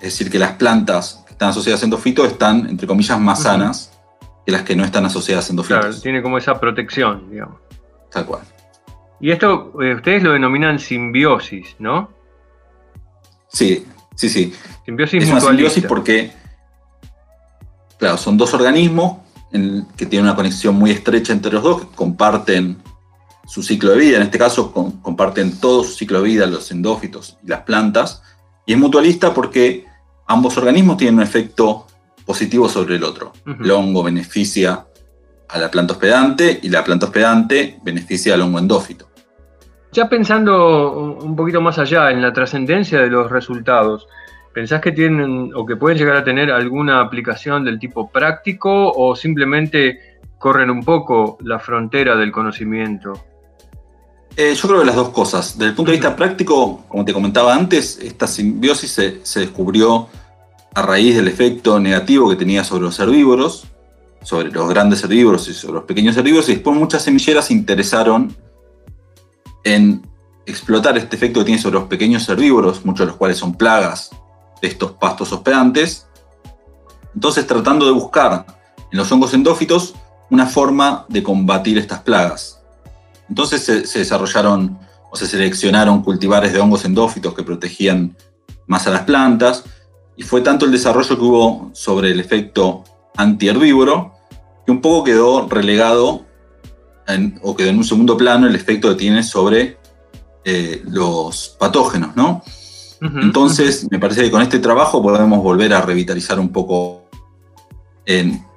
Es 0.00 0.12
decir, 0.12 0.30
que 0.30 0.38
las 0.38 0.52
plantas 0.52 1.24
que 1.26 1.32
están 1.32 1.50
asociadas 1.50 1.82
a 1.82 1.84
endofito 1.84 2.24
están, 2.24 2.68
entre 2.68 2.86
comillas, 2.86 3.18
más 3.18 3.42
sanas 3.42 3.92
que 4.44 4.52
las 4.52 4.62
que 4.62 4.76
no 4.76 4.84
están 4.84 5.06
asociadas 5.06 5.48
a 5.48 5.50
endofitos. 5.52 5.80
Claro, 5.80 6.00
tiene 6.00 6.22
como 6.22 6.38
esa 6.38 6.60
protección, 6.60 7.30
digamos. 7.30 7.60
Tal 8.10 8.26
cual. 8.26 8.42
Y 9.20 9.30
esto 9.30 9.72
eh, 9.80 9.94
ustedes 9.94 10.22
lo 10.22 10.32
denominan 10.32 10.78
simbiosis, 10.78 11.76
¿no? 11.78 12.10
Sí, 13.48 13.86
sí, 14.14 14.28
sí. 14.28 14.52
Simbiosis 14.84 15.22
es 15.22 15.30
una 15.30 15.40
simbiosis 15.40 15.84
porque 15.84 16.32
Claro, 17.98 18.18
son 18.18 18.36
dos 18.36 18.52
organismos 18.54 19.18
que 19.96 20.06
tienen 20.06 20.26
una 20.26 20.34
conexión 20.34 20.74
muy 20.74 20.90
estrecha 20.90 21.32
entre 21.32 21.52
los 21.52 21.62
dos, 21.62 21.80
que 21.82 21.94
comparten 21.94 22.82
su 23.46 23.62
ciclo 23.62 23.92
de 23.92 23.98
vida, 23.98 24.16
en 24.16 24.24
este 24.24 24.38
caso 24.38 24.72
comparten 24.72 25.60
todo 25.60 25.84
su 25.84 25.92
ciclo 25.92 26.20
de 26.20 26.28
vida, 26.28 26.46
los 26.46 26.70
endófitos 26.70 27.36
y 27.44 27.48
las 27.48 27.60
plantas, 27.60 28.22
y 28.66 28.72
es 28.72 28.78
mutualista 28.78 29.32
porque 29.32 29.84
ambos 30.26 30.56
organismos 30.56 30.96
tienen 30.96 31.16
un 31.16 31.22
efecto 31.22 31.86
positivo 32.24 32.68
sobre 32.68 32.96
el 32.96 33.04
otro. 33.04 33.32
El 33.46 33.70
hongo 33.70 34.02
beneficia 34.02 34.86
a 35.48 35.58
la 35.58 35.70
planta 35.70 35.92
hospedante 35.92 36.58
y 36.62 36.68
la 36.70 36.82
planta 36.82 37.06
hospedante 37.06 37.78
beneficia 37.84 38.34
al 38.34 38.40
hongo 38.40 38.58
endófito. 38.58 39.08
Ya 39.92 40.08
pensando 40.08 41.14
un 41.22 41.36
poquito 41.36 41.60
más 41.60 41.78
allá 41.78 42.10
en 42.10 42.22
la 42.22 42.32
trascendencia 42.32 43.00
de 43.00 43.08
los 43.08 43.30
resultados, 43.30 44.08
¿Pensás 44.54 44.80
que 44.80 44.92
tienen 44.92 45.50
o 45.52 45.66
que 45.66 45.74
pueden 45.74 45.98
llegar 45.98 46.16
a 46.16 46.22
tener 46.22 46.52
alguna 46.52 47.00
aplicación 47.00 47.64
del 47.64 47.80
tipo 47.80 48.08
práctico 48.08 48.92
o 48.92 49.16
simplemente 49.16 50.20
corren 50.38 50.70
un 50.70 50.84
poco 50.84 51.36
la 51.40 51.58
frontera 51.58 52.14
del 52.14 52.30
conocimiento? 52.30 53.14
Eh, 54.36 54.54
yo 54.54 54.68
creo 54.68 54.80
que 54.80 54.86
las 54.86 54.94
dos 54.94 55.08
cosas. 55.08 55.58
Desde 55.58 55.70
el 55.70 55.74
punto 55.74 55.90
de 55.90 55.96
vista 55.96 56.14
práctico, 56.14 56.84
como 56.86 57.04
te 57.04 57.12
comentaba 57.12 57.52
antes, 57.52 57.98
esta 57.98 58.28
simbiosis 58.28 58.92
se, 59.24 59.40
descubrió 59.40 60.06
a 60.72 60.82
raíz 60.82 61.16
del 61.16 61.26
efecto 61.26 61.80
negativo 61.80 62.30
que 62.30 62.36
tenía 62.36 62.62
sobre 62.62 62.84
los 62.84 63.00
herbívoros, 63.00 63.66
sobre 64.22 64.52
los 64.52 64.68
grandes 64.68 65.02
herbívoros 65.02 65.48
y 65.48 65.54
sobre 65.54 65.74
los 65.74 65.84
pequeños 65.84 66.16
herbívoros, 66.16 66.48
y 66.48 66.54
después 66.54 66.76
muchas 66.76 67.02
semilleras 67.02 67.46
se 67.46 67.54
interesaron 67.54 68.32
en 69.64 70.00
explotar 70.46 70.96
este 70.96 71.16
efecto 71.16 71.40
que 71.40 71.46
tiene 71.46 71.60
sobre 71.60 71.74
los 71.80 71.88
pequeños 71.88 72.28
herbívoros, 72.28 72.84
muchos 72.84 73.00
de 73.00 73.06
los 73.06 73.16
cuales 73.16 73.36
son 73.36 73.56
plagas 73.56 74.12
de 74.60 74.68
estos 74.68 74.92
pastos 74.92 75.32
hospedantes. 75.32 76.06
Entonces, 77.14 77.46
tratando 77.46 77.86
de 77.86 77.92
buscar 77.92 78.46
en 78.90 78.98
los 78.98 79.10
hongos 79.10 79.34
endófitos 79.34 79.94
una 80.30 80.46
forma 80.46 81.06
de 81.08 81.22
combatir 81.22 81.78
estas 81.78 82.00
plagas. 82.00 82.60
Entonces 83.28 83.62
se, 83.62 83.98
desarrollaron 83.98 84.78
o 85.10 85.16
se 85.16 85.26
seleccionaron 85.26 86.02
cultivares 86.02 86.52
de 86.52 86.60
hongos 86.60 86.84
endófitos 86.84 87.34
que 87.34 87.42
protegían 87.42 88.16
más 88.66 88.86
a 88.86 88.90
las 88.90 89.02
plantas, 89.02 89.64
y 90.16 90.22
fue 90.22 90.40
tanto 90.40 90.64
el 90.64 90.72
desarrollo 90.72 91.16
que 91.16 91.24
hubo 91.24 91.70
sobre 91.72 92.12
el 92.12 92.20
efecto 92.20 92.84
antiherbívoro 93.16 94.14
que 94.64 94.72
un 94.72 94.80
poco 94.80 95.04
quedó 95.04 95.48
relegado 95.48 96.24
o 97.42 97.56
quedó 97.56 97.68
en 97.68 97.78
un 97.78 97.84
segundo 97.84 98.16
plano 98.16 98.46
el 98.46 98.54
efecto 98.54 98.88
que 98.88 98.94
tiene 98.94 99.22
sobre 99.22 99.76
eh, 100.44 100.82
los 100.86 101.56
patógenos, 101.58 102.16
¿no? 102.16 102.42
Entonces, 103.20 103.86
me 103.90 103.98
parece 103.98 104.22
que 104.22 104.30
con 104.30 104.40
este 104.40 104.58
trabajo 104.58 105.02
podemos 105.02 105.42
volver 105.42 105.74
a 105.74 105.82
revitalizar 105.82 106.38
un 106.40 106.50
poco. 106.50 107.04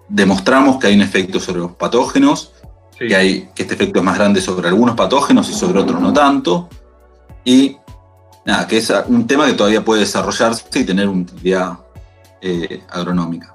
demostramos 0.07 0.77
que 0.77 0.87
hay 0.87 0.95
un 0.95 1.01
efecto 1.01 1.39
sobre 1.39 1.59
los 1.59 1.71
patógenos, 1.71 2.53
que, 2.97 3.15
hay, 3.15 3.49
que 3.53 3.63
este 3.63 3.75
efecto 3.75 3.99
es 3.99 4.05
más 4.05 4.17
grande 4.17 4.41
sobre 4.41 4.69
algunos 4.69 4.95
patógenos 4.95 5.49
y 5.49 5.53
sobre 5.53 5.79
otros 5.79 6.01
no 6.01 6.13
tanto. 6.13 6.69
Y 7.43 7.77
nada, 8.45 8.67
que 8.67 8.77
es 8.77 8.93
un 9.07 9.27
tema 9.27 9.45
que 9.45 9.53
todavía 9.53 9.83
puede 9.83 10.01
desarrollarse 10.01 10.79
y 10.79 10.85
tener 10.85 11.09
una 11.09 11.21
utilidad 11.21 11.79
eh, 12.41 12.81
agronómica. 12.89 13.53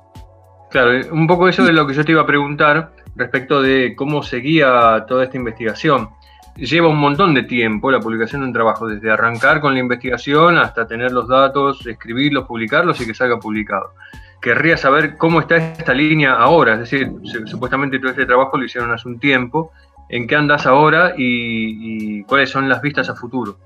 Claro, 0.70 0.90
un 1.12 1.26
poco 1.26 1.48
eso 1.48 1.64
es 1.64 1.72
lo 1.72 1.86
que 1.86 1.94
yo 1.94 2.04
te 2.04 2.12
iba 2.12 2.22
a 2.22 2.26
preguntar 2.26 2.92
respecto 3.14 3.60
de 3.62 3.94
cómo 3.96 4.22
seguía 4.22 5.04
toda 5.06 5.24
esta 5.24 5.36
investigación 5.36 6.10
lleva 6.56 6.88
un 6.88 6.98
montón 6.98 7.34
de 7.34 7.44
tiempo 7.44 7.90
la 7.90 8.00
publicación 8.00 8.42
de 8.42 8.48
un 8.48 8.52
trabajo, 8.52 8.86
desde 8.86 9.10
arrancar 9.10 9.60
con 9.60 9.74
la 9.74 9.80
investigación 9.80 10.58
hasta 10.58 10.86
tener 10.86 11.12
los 11.12 11.28
datos, 11.28 11.86
escribirlos, 11.86 12.46
publicarlos 12.46 13.00
y 13.00 13.06
que 13.06 13.14
salga 13.14 13.38
publicado. 13.38 13.94
Querría 14.40 14.76
saber 14.76 15.16
cómo 15.16 15.40
está 15.40 15.56
esta 15.56 15.94
línea 15.94 16.34
ahora, 16.34 16.74
es 16.74 16.80
decir, 16.80 17.12
supuestamente 17.46 17.98
todo 17.98 18.10
este 18.10 18.26
trabajo 18.26 18.58
lo 18.58 18.64
hicieron 18.64 18.90
hace 18.90 19.08
un 19.08 19.18
tiempo, 19.18 19.72
en 20.08 20.26
qué 20.26 20.36
andas 20.36 20.66
ahora 20.66 21.14
y, 21.16 22.22
cuáles 22.24 22.50
son 22.50 22.68
las 22.68 22.82
vistas 22.82 23.08
a 23.08 23.14
futuro. 23.14 23.56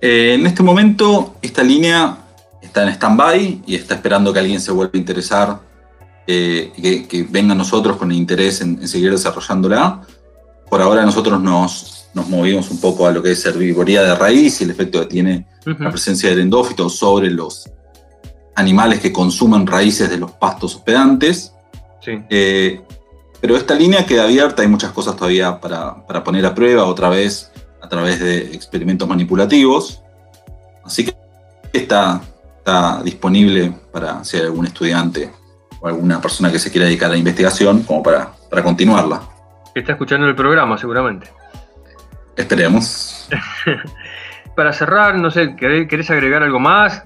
Eh, 0.00 0.34
en 0.38 0.46
este 0.46 0.62
momento 0.62 1.36
esta 1.42 1.62
línea 1.62 2.16
está 2.62 2.82
en 2.82 2.90
stand-by 2.90 3.62
y 3.66 3.74
está 3.74 3.94
esperando 3.94 4.32
que 4.32 4.38
alguien 4.38 4.60
se 4.60 4.72
vuelva 4.72 4.92
a 4.94 4.98
interesar, 4.98 5.58
eh, 6.26 7.06
que, 7.08 7.26
venga 7.28 7.52
a 7.52 7.56
nosotros 7.56 7.96
con 7.96 8.12
interés 8.12 8.60
en 8.60 8.86
seguir 8.86 9.10
desarrollándola 9.10 10.00
por 10.70 10.80
ahora 10.80 11.04
nosotros 11.04 11.42
nos, 11.42 12.06
nos 12.14 12.28
movimos 12.28 12.70
un 12.70 12.80
poco 12.80 13.06
a 13.06 13.10
lo 13.10 13.22
que 13.22 13.32
es 13.32 13.44
herbivoría 13.44 14.02
de 14.02 14.14
raíz 14.14 14.60
y 14.60 14.64
el 14.64 14.70
efecto 14.70 15.00
que 15.00 15.06
tiene 15.06 15.46
la 15.64 15.90
presencia 15.90 16.30
del 16.30 16.40
endófito 16.40 16.88
sobre 16.88 17.28
los 17.28 17.68
animales 18.54 19.00
que 19.00 19.12
consumen 19.12 19.66
raíces 19.66 20.08
de 20.08 20.16
los 20.16 20.30
pastos 20.30 20.76
hospedantes. 20.76 21.52
Eh, 22.06 22.80
pero 23.40 23.56
esta 23.56 23.74
línea 23.74 24.06
queda 24.06 24.24
abierta, 24.24 24.62
hay 24.62 24.68
muchas 24.68 24.92
cosas 24.92 25.16
todavía 25.16 25.60
para, 25.60 26.06
para, 26.06 26.22
poner 26.22 26.46
a 26.46 26.54
prueba 26.54 26.84
otra 26.84 27.08
vez 27.08 27.50
a 27.82 27.88
través 27.88 28.20
de 28.20 28.54
experimentos 28.54 29.08
manipulativos. 29.08 30.02
Así 30.84 31.04
que 31.04 31.16
está, 31.72 32.20
está 32.58 33.02
disponible 33.02 33.74
para 33.90 34.22
si 34.24 34.36
hay 34.36 34.44
algún 34.44 34.66
estudiante 34.66 35.32
o 35.80 35.88
alguna 35.88 36.20
persona 36.20 36.52
que 36.52 36.58
se 36.58 36.70
quiera 36.70 36.86
dedicar 36.86 37.08
a 37.08 37.14
la 37.14 37.18
investigación 37.18 37.82
como 37.82 38.02
para, 38.02 38.32
para 38.48 38.62
continuarla 38.62 39.29
está 39.74 39.92
escuchando 39.92 40.26
el 40.26 40.34
programa, 40.34 40.78
seguramente. 40.78 41.28
Esperemos. 42.36 43.28
Para 44.56 44.72
cerrar, 44.72 45.16
no 45.16 45.30
sé, 45.30 45.54
¿querés 45.56 46.10
agregar 46.10 46.42
algo 46.42 46.58
más? 46.58 47.04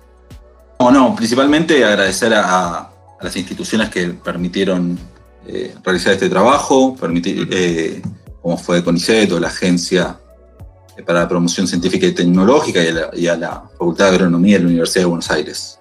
No, 0.81 0.91
no, 0.91 1.15
principalmente 1.15 1.85
agradecer 1.85 2.33
a, 2.35 2.91
las 3.21 3.37
instituciones 3.37 3.89
que 3.91 4.09
permitieron 4.09 4.99
eh, 5.47 5.75
realizar 5.83 6.13
este 6.13 6.29
trabajo, 6.29 6.97
permitir, 6.97 7.49
eh, 7.51 8.03
como 8.43 8.57
fue 8.57 8.85
CONICET 8.85 9.33
o 9.33 9.41
la 9.41 9.49
Agencia 9.49 10.17
para 11.07 11.21
la 11.21 11.29
Promoción 11.29 11.67
Científica 11.67 12.07
y 12.07 12.13
Tecnológica 12.13 12.81
y 13.15 13.27
a, 13.27 13.37
la, 13.37 13.63
Facultad 13.73 14.11
de 14.11 14.17
Agronomía 14.17 14.57
de 14.57 14.65
la 14.65 14.69
Universidad 14.69 15.03
de 15.03 15.07
Buenos 15.07 15.31
Aires. 15.31 15.81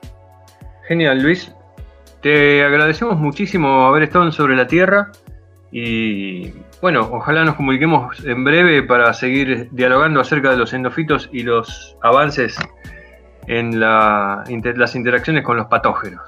Genial, 0.87 1.21
Luis. 1.21 1.51
Te 2.21 2.63
agradecemos 2.63 3.17
muchísimo 3.17 3.85
haber 3.85 4.03
estado 4.03 4.25
en 4.25 4.31
Sobre 4.31 4.55
la 4.55 4.67
Tierra 4.67 5.11
y 5.75 6.53
bueno, 6.83 7.09
ojalá 7.11 7.43
nos 7.43 7.55
comuniquemos 7.55 8.23
en 8.23 8.43
breve 8.43 8.83
para 8.83 9.11
seguir 9.11 9.69
dialogando 9.71 10.21
acerca 10.21 10.51
de 10.51 10.57
los 10.57 10.71
endofitos 10.71 11.29
y 11.33 11.41
los 11.41 11.97
avances 12.03 12.55
en 13.47 13.79
las 13.79 14.47
interacciones 14.51 15.43
con 15.43 15.57
los 15.57 15.65
patógenos. 15.65 16.21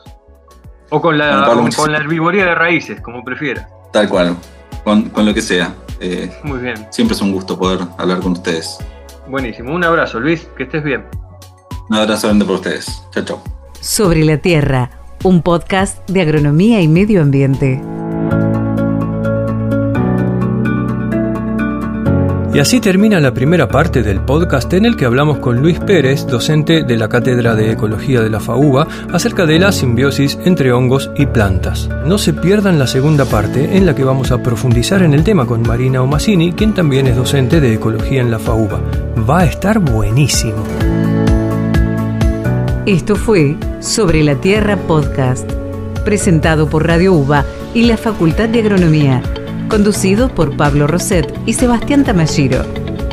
O 0.89 0.99
con 0.99 1.19
la, 1.19 1.45
con, 1.75 1.91
la 1.91 1.99
herbivoría 1.99 2.45
de 2.45 2.55
raíces, 2.55 2.99
como 3.01 3.23
prefiera. 3.23 3.69
Tal 3.93 4.09
cual, 4.09 4.35
con, 4.83 5.11
lo 5.15 5.33
que 5.33 5.41
sea. 5.41 5.75
Eh, 5.99 6.31
Muy 6.43 6.57
bien. 6.57 6.87
Siempre 6.89 7.15
es 7.15 7.21
un 7.21 7.31
gusto 7.31 7.55
poder 7.55 7.81
hablar 7.99 8.21
con 8.21 8.31
ustedes. 8.31 8.79
Buenísimo. 9.27 9.75
Un 9.75 9.83
abrazo, 9.83 10.19
Luis. 10.19 10.49
Que 10.57 10.63
estés 10.63 10.83
bien. 10.83 11.05
Un 11.87 11.97
abrazo 11.97 12.27
grande 12.27 12.45
por 12.45 12.55
ustedes. 12.55 13.03
Chao, 13.11 13.23
chao. 13.23 13.43
Sobre 13.79 14.23
la 14.23 14.37
Tierra, 14.37 14.89
un 15.23 15.43
podcast 15.43 16.09
de 16.09 16.21
agronomía 16.21 16.81
y 16.81 16.87
medio 16.87 17.21
ambiente. 17.21 17.79
Y 22.55 22.59
así 22.59 22.79
termina 22.79 23.19
la 23.19 23.33
primera 23.33 23.67
parte 23.67 24.01
del 24.01 24.21
podcast 24.21 24.71
en 24.71 24.85
el 24.85 24.95
que 24.95 25.03
hablamos 25.03 25.39
con 25.39 25.61
Luis 25.61 25.77
Pérez, 25.77 26.25
docente 26.25 26.83
de 26.83 26.95
la 26.95 27.09
Cátedra 27.09 27.53
de 27.53 27.71
Ecología 27.71 28.21
de 28.21 28.29
la 28.29 28.39
FAUBA, 28.39 28.87
acerca 29.11 29.45
de 29.45 29.59
la 29.59 29.73
simbiosis 29.73 30.39
entre 30.45 30.71
hongos 30.71 31.11
y 31.17 31.25
plantas. 31.25 31.89
No 32.05 32.17
se 32.17 32.31
pierdan 32.31 32.79
la 32.79 32.87
segunda 32.87 33.25
parte 33.25 33.75
en 33.75 33.85
la 33.85 33.93
que 33.93 34.05
vamos 34.05 34.31
a 34.31 34.41
profundizar 34.41 35.03
en 35.03 35.13
el 35.13 35.25
tema 35.25 35.45
con 35.45 35.63
Marina 35.63 36.01
Omasini, 36.01 36.53
quien 36.53 36.73
también 36.73 37.07
es 37.07 37.17
docente 37.17 37.59
de 37.59 37.73
Ecología 37.73 38.21
en 38.21 38.31
la 38.31 38.39
FAUBA. 38.39 38.79
Va 39.29 39.41
a 39.41 39.45
estar 39.47 39.79
buenísimo. 39.79 40.63
Esto 42.85 43.17
fue 43.17 43.57
Sobre 43.81 44.23
la 44.23 44.35
Tierra 44.35 44.77
Podcast, 44.77 45.51
presentado 46.05 46.69
por 46.69 46.87
Radio 46.87 47.15
UBA 47.15 47.43
y 47.73 47.83
la 47.83 47.97
Facultad 47.97 48.47
de 48.47 48.59
Agronomía 48.59 49.21
Conducido 49.69 50.29
por 50.29 50.55
Pablo 50.55 50.85
Roset 50.85 51.33
y 51.47 51.53
Sebastián 51.53 52.03
Tamashiro. 52.03 52.63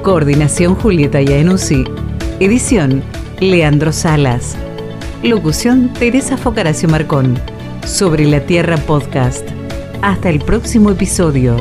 Coordinación 0.02 0.74
Julieta 0.74 1.20
Yaenuzzi. 1.20 1.84
Edición 2.40 3.02
Leandro 3.40 3.90
Salas. 3.90 4.54
Locución 5.22 5.92
Teresa 5.94 6.36
Focaracio 6.36 6.88
Marcón. 6.90 7.38
Sobre 7.86 8.26
la 8.26 8.40
Tierra 8.40 8.76
Podcast. 8.76 9.48
Hasta 10.02 10.28
el 10.28 10.40
próximo 10.40 10.90
episodio. 10.90 11.56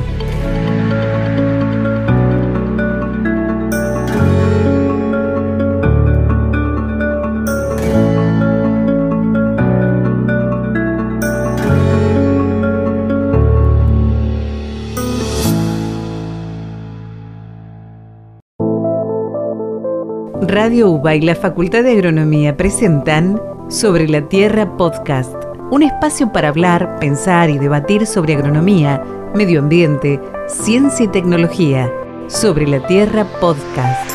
Y 20.84 21.22
la 21.22 21.36
Facultad 21.36 21.84
de 21.84 21.92
Agronomía 21.92 22.58
presentan 22.58 23.40
Sobre 23.70 24.08
la 24.08 24.28
Tierra 24.28 24.78
Podcast, 24.78 25.36
un 25.70 25.84
espacio 25.84 26.32
para 26.32 26.48
hablar, 26.48 26.98
pensar 27.00 27.52
y 27.52 27.60
debatir 27.60 28.08
sobre 28.08 28.34
agronomía, 28.34 29.04
medio 29.36 29.60
ambiente, 29.60 30.20
ciencia 30.48 31.06
y 31.06 31.08
tecnología. 31.10 31.94
Sobre 32.26 32.66
la 32.68 32.84
Tierra 32.88 33.28
Podcast. 33.40 34.10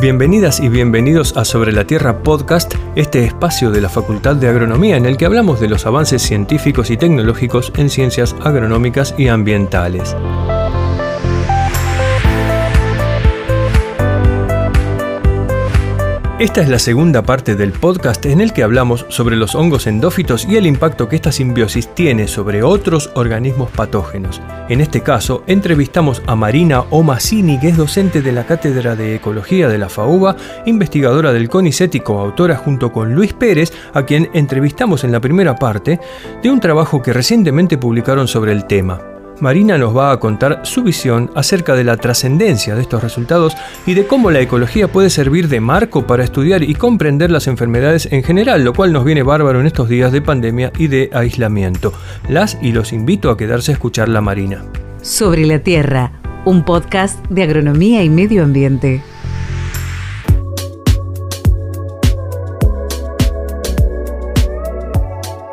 Bienvenidas 0.00 0.60
y 0.60 0.68
bienvenidos 0.68 1.36
a 1.36 1.44
Sobre 1.44 1.72
la 1.72 1.84
Tierra 1.84 2.22
Podcast, 2.22 2.76
este 2.94 3.24
espacio 3.24 3.72
de 3.72 3.80
la 3.80 3.88
Facultad 3.88 4.36
de 4.36 4.46
Agronomía 4.46 4.96
en 4.96 5.06
el 5.06 5.16
que 5.16 5.26
hablamos 5.26 5.58
de 5.58 5.68
los 5.68 5.84
avances 5.84 6.22
científicos 6.22 6.92
y 6.92 6.96
tecnológicos 6.96 7.72
en 7.76 7.90
ciencias 7.90 8.36
agronómicas 8.44 9.16
y 9.18 9.26
ambientales. 9.26 10.14
Esta 16.38 16.60
es 16.60 16.68
la 16.68 16.78
segunda 16.78 17.22
parte 17.22 17.54
del 17.54 17.72
podcast 17.72 18.26
en 18.26 18.42
el 18.42 18.52
que 18.52 18.62
hablamos 18.62 19.06
sobre 19.08 19.36
los 19.36 19.54
hongos 19.54 19.86
endófitos 19.86 20.44
y 20.44 20.56
el 20.56 20.66
impacto 20.66 21.08
que 21.08 21.16
esta 21.16 21.32
simbiosis 21.32 21.94
tiene 21.94 22.28
sobre 22.28 22.62
otros 22.62 23.10
organismos 23.14 23.70
patógenos. 23.70 24.42
En 24.68 24.82
este 24.82 25.00
caso, 25.00 25.44
entrevistamos 25.46 26.22
a 26.26 26.36
Marina 26.36 26.82
Omasini, 26.90 27.58
que 27.58 27.70
es 27.70 27.78
docente 27.78 28.20
de 28.20 28.32
la 28.32 28.44
Cátedra 28.44 28.94
de 28.94 29.14
Ecología 29.14 29.66
de 29.70 29.78
la 29.78 29.88
FAUBA, 29.88 30.36
investigadora 30.66 31.32
del 31.32 31.48
CONICET 31.48 31.94
y 31.94 32.00
coautora 32.00 32.56
junto 32.56 32.92
con 32.92 33.14
Luis 33.14 33.32
Pérez, 33.32 33.72
a 33.94 34.04
quien 34.04 34.28
entrevistamos 34.34 35.04
en 35.04 35.12
la 35.12 35.22
primera 35.22 35.56
parte, 35.56 35.98
de 36.42 36.50
un 36.50 36.60
trabajo 36.60 37.00
que 37.00 37.14
recientemente 37.14 37.78
publicaron 37.78 38.28
sobre 38.28 38.52
el 38.52 38.66
tema. 38.66 39.15
Marina 39.40 39.76
nos 39.76 39.94
va 39.94 40.12
a 40.12 40.18
contar 40.18 40.60
su 40.64 40.82
visión 40.82 41.30
acerca 41.34 41.74
de 41.74 41.84
la 41.84 41.98
trascendencia 41.98 42.74
de 42.74 42.80
estos 42.80 43.02
resultados 43.02 43.54
y 43.84 43.92
de 43.92 44.06
cómo 44.06 44.30
la 44.30 44.40
ecología 44.40 44.88
puede 44.88 45.10
servir 45.10 45.48
de 45.48 45.60
marco 45.60 46.06
para 46.06 46.24
estudiar 46.24 46.62
y 46.62 46.74
comprender 46.74 47.30
las 47.30 47.46
enfermedades 47.46 48.08
en 48.10 48.22
general, 48.22 48.64
lo 48.64 48.72
cual 48.72 48.92
nos 48.92 49.04
viene 49.04 49.22
bárbaro 49.22 49.60
en 49.60 49.66
estos 49.66 49.90
días 49.90 50.10
de 50.10 50.22
pandemia 50.22 50.72
y 50.78 50.86
de 50.86 51.10
aislamiento. 51.12 51.92
Las 52.28 52.56
y 52.62 52.72
los 52.72 52.94
invito 52.94 53.30
a 53.30 53.36
quedarse 53.36 53.72
a 53.72 53.74
escuchar 53.74 54.08
la 54.08 54.22
Marina. 54.22 54.64
Sobre 55.02 55.44
la 55.44 55.58
Tierra, 55.58 56.12
un 56.46 56.64
podcast 56.64 57.22
de 57.26 57.42
agronomía 57.42 58.02
y 58.02 58.08
medio 58.08 58.42
ambiente. 58.42 59.02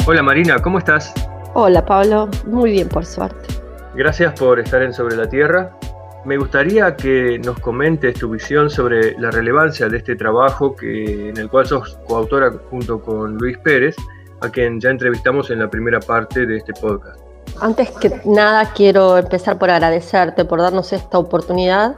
Hola 0.05 0.23
Marina, 0.23 0.59
¿cómo 0.61 0.79
estás? 0.79 1.13
Hola 1.53 1.85
Pablo, 1.85 2.29
muy 2.45 2.71
bien 2.71 2.87
por 2.87 3.05
suerte. 3.05 3.52
Gracias 3.95 4.33
por 4.39 4.59
estar 4.59 4.81
en 4.81 4.91
Sobre 4.91 5.15
la 5.15 5.29
Tierra. 5.29 5.77
Me 6.25 6.37
gustaría 6.37 6.95
que 6.95 7.37
nos 7.37 7.59
comentes 7.59 8.15
tu 8.15 8.29
visión 8.29 8.69
sobre 8.69 9.15
la 9.19 9.29
relevancia 9.29 9.87
de 9.87 9.97
este 9.97 10.15
trabajo 10.15 10.75
que, 10.75 11.29
en 11.29 11.37
el 11.37 11.47
cual 11.47 11.67
sos 11.67 11.99
coautora 12.07 12.51
junto 12.71 12.99
con 12.99 13.35
Luis 13.35 13.57
Pérez, 13.59 13.95
a 14.41 14.49
quien 14.49 14.79
ya 14.79 14.89
entrevistamos 14.89 15.51
en 15.51 15.59
la 15.59 15.69
primera 15.69 15.99
parte 15.99 16.47
de 16.47 16.57
este 16.57 16.73
podcast. 16.73 17.19
Antes 17.61 17.91
que 17.91 18.19
nada 18.25 18.71
quiero 18.73 19.17
empezar 19.17 19.59
por 19.59 19.69
agradecerte 19.69 20.43
por 20.43 20.59
darnos 20.59 20.91
esta 20.91 21.19
oportunidad 21.19 21.95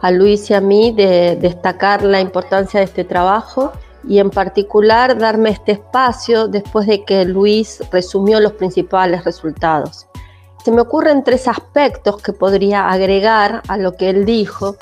a 0.00 0.10
Luis 0.10 0.50
y 0.50 0.54
a 0.54 0.60
mí 0.60 0.92
de 0.96 1.36
destacar 1.40 2.02
la 2.02 2.20
importancia 2.20 2.80
de 2.80 2.86
este 2.86 3.04
trabajo 3.04 3.72
y 4.08 4.18
en 4.18 4.30
particular 4.30 5.16
darme 5.16 5.50
este 5.50 5.72
espacio 5.72 6.48
después 6.48 6.88
de 6.88 7.04
que 7.04 7.24
Luis 7.24 7.82
resumió 7.92 8.40
los 8.40 8.52
principales 8.54 9.24
resultados. 9.24 10.08
Se 10.66 10.72
me 10.72 10.80
ocurren 10.80 11.22
tres 11.22 11.46
aspectos 11.46 12.20
que 12.20 12.32
podría 12.32 12.90
agregar 12.90 13.62
a 13.68 13.76
lo 13.76 13.92
que 13.92 14.10
él 14.10 14.24
dijo 14.24 14.74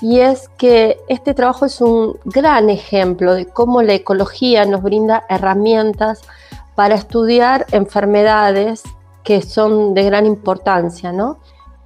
y 0.00 0.18
es 0.18 0.48
que 0.58 0.98
este 1.06 1.32
trabajo 1.32 1.64
es 1.64 1.80
un 1.80 2.18
gran 2.24 2.70
ejemplo 2.70 3.34
de 3.34 3.46
cómo 3.46 3.80
la 3.82 3.94
ecología 3.94 4.64
nos 4.64 4.82
brinda 4.82 5.22
herramientas 5.28 6.22
para 6.74 6.96
estudiar 6.96 7.66
enfermedades 7.70 8.82
que 9.22 9.40
son 9.40 9.94
de 9.94 10.02
gran 10.02 10.26
importancia, 10.26 11.12
¿no? 11.12 11.38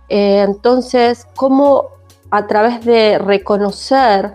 Eh, 0.09 0.41
entonces, 0.49 1.27
cómo 1.37 1.89
a 2.31 2.47
través 2.47 2.83
de 2.87 3.19
reconocer 3.19 4.33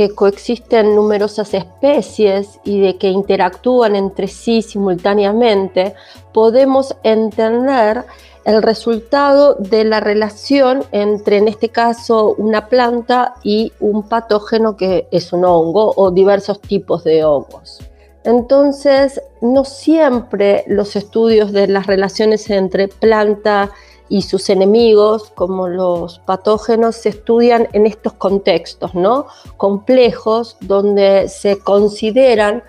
que 0.00 0.14
coexisten 0.14 0.94
numerosas 0.94 1.52
especies 1.52 2.58
y 2.64 2.80
de 2.80 2.96
que 2.96 3.08
interactúan 3.08 3.96
entre 3.96 4.28
sí 4.28 4.62
simultáneamente, 4.62 5.94
podemos 6.32 6.96
entender 7.02 8.06
el 8.46 8.62
resultado 8.62 9.56
de 9.56 9.84
la 9.84 10.00
relación 10.00 10.84
entre, 10.90 11.36
en 11.36 11.48
este 11.48 11.68
caso, 11.68 12.34
una 12.38 12.68
planta 12.68 13.34
y 13.42 13.74
un 13.78 14.08
patógeno 14.08 14.74
que 14.74 15.06
es 15.10 15.34
un 15.34 15.44
hongo 15.44 15.92
o 15.94 16.10
diversos 16.10 16.62
tipos 16.62 17.04
de 17.04 17.22
hongos. 17.22 17.80
Entonces, 18.24 19.20
no 19.42 19.66
siempre 19.66 20.64
los 20.66 20.96
estudios 20.96 21.52
de 21.52 21.66
las 21.68 21.86
relaciones 21.86 22.48
entre 22.48 22.88
planta 22.88 23.68
y 23.68 23.89
sus 24.22 24.50
enemigos, 24.50 25.30
como 25.34 25.68
los 25.68 26.18
patógenos, 26.20 26.96
se 26.96 27.10
estudian 27.10 27.68
en 27.72 27.86
estos 27.86 28.12
contextos 28.14 28.94
¿no? 28.94 29.26
complejos 29.56 30.56
donde 30.60 31.28
se 31.28 31.58
consideran 31.60 32.62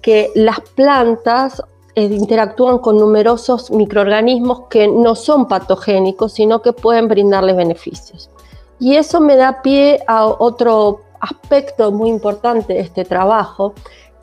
que 0.00 0.30
las 0.34 0.60
plantas 0.60 1.62
eh, 1.96 2.04
interactúan 2.04 2.78
con 2.78 2.98
numerosos 2.98 3.70
microorganismos 3.70 4.68
que 4.68 4.86
no 4.86 5.14
son 5.14 5.48
patogénicos, 5.48 6.32
sino 6.32 6.62
que 6.62 6.72
pueden 6.72 7.08
brindarles 7.08 7.56
beneficios. 7.56 8.30
Y 8.78 8.96
eso 8.96 9.20
me 9.20 9.36
da 9.36 9.62
pie 9.62 10.02
a 10.06 10.26
otro 10.26 11.00
aspecto 11.20 11.90
muy 11.90 12.10
importante 12.10 12.74
de 12.74 12.80
este 12.80 13.04
trabajo, 13.04 13.74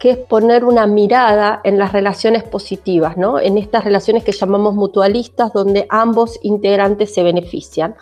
que 0.01 0.09
es 0.09 0.17
poner 0.17 0.65
una 0.65 0.87
mirada 0.87 1.61
en 1.63 1.77
las 1.77 1.91
relaciones 1.93 2.41
positivas, 2.41 3.17
¿no? 3.17 3.39
en 3.39 3.59
estas 3.59 3.83
relaciones 3.83 4.23
que 4.23 4.31
llamamos 4.31 4.73
mutualistas, 4.73 5.53
donde 5.53 5.85
ambos 5.89 6.39
integrantes 6.41 7.13
se 7.13 7.21
benefician, 7.21 7.93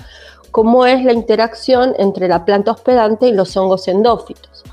como 0.49 0.85
es 0.85 1.03
la 1.03 1.11
interacción 1.11 1.93
entre 1.97 2.29
la 2.29 2.45
planta 2.45 2.71
hospedante 2.71 3.27
y 3.27 3.33
los 3.33 3.57
hongos 3.57 3.89
endófitos. 3.89 4.63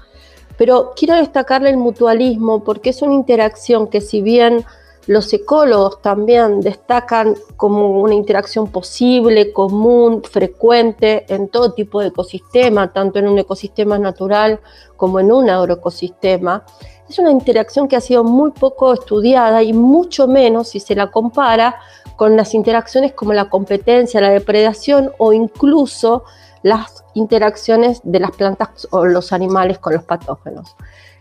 Pero 0.56 0.92
quiero 0.94 1.16
destacarle 1.16 1.70
el 1.70 1.78
mutualismo 1.78 2.62
porque 2.62 2.90
es 2.90 3.02
una 3.02 3.14
interacción 3.14 3.88
que 3.88 4.00
si 4.00 4.22
bien 4.22 4.64
los 5.08 5.32
ecólogos 5.32 6.00
también 6.02 6.60
destacan 6.60 7.34
como 7.56 8.02
una 8.02 8.14
interacción 8.14 8.68
posible, 8.70 9.52
común, 9.52 10.22
frecuente 10.22 11.26
en 11.28 11.48
todo 11.48 11.72
tipo 11.72 12.00
de 12.00 12.08
ecosistema, 12.08 12.92
tanto 12.92 13.18
en 13.18 13.26
un 13.26 13.38
ecosistema 13.38 13.98
natural 13.98 14.60
como 14.96 15.18
en 15.18 15.32
un 15.32 15.50
agroecosistema. 15.50 16.64
Es 17.08 17.18
una 17.18 17.30
interacción 17.30 17.88
que 17.88 17.96
ha 17.96 18.00
sido 18.00 18.24
muy 18.24 18.50
poco 18.50 18.92
estudiada 18.92 19.62
y 19.62 19.72
mucho 19.72 20.26
menos 20.26 20.68
si 20.68 20.80
se 20.80 20.94
la 20.94 21.10
compara 21.10 21.76
con 22.16 22.36
las 22.36 22.54
interacciones 22.54 23.12
como 23.12 23.32
la 23.32 23.48
competencia, 23.48 24.20
la 24.20 24.30
depredación 24.30 25.12
o 25.18 25.32
incluso 25.32 26.24
las 26.62 27.04
interacciones 27.14 28.00
de 28.02 28.20
las 28.20 28.32
plantas 28.32 28.88
o 28.90 29.04
los 29.04 29.32
animales 29.32 29.78
con 29.78 29.94
los 29.94 30.02
patógenos. 30.02 30.74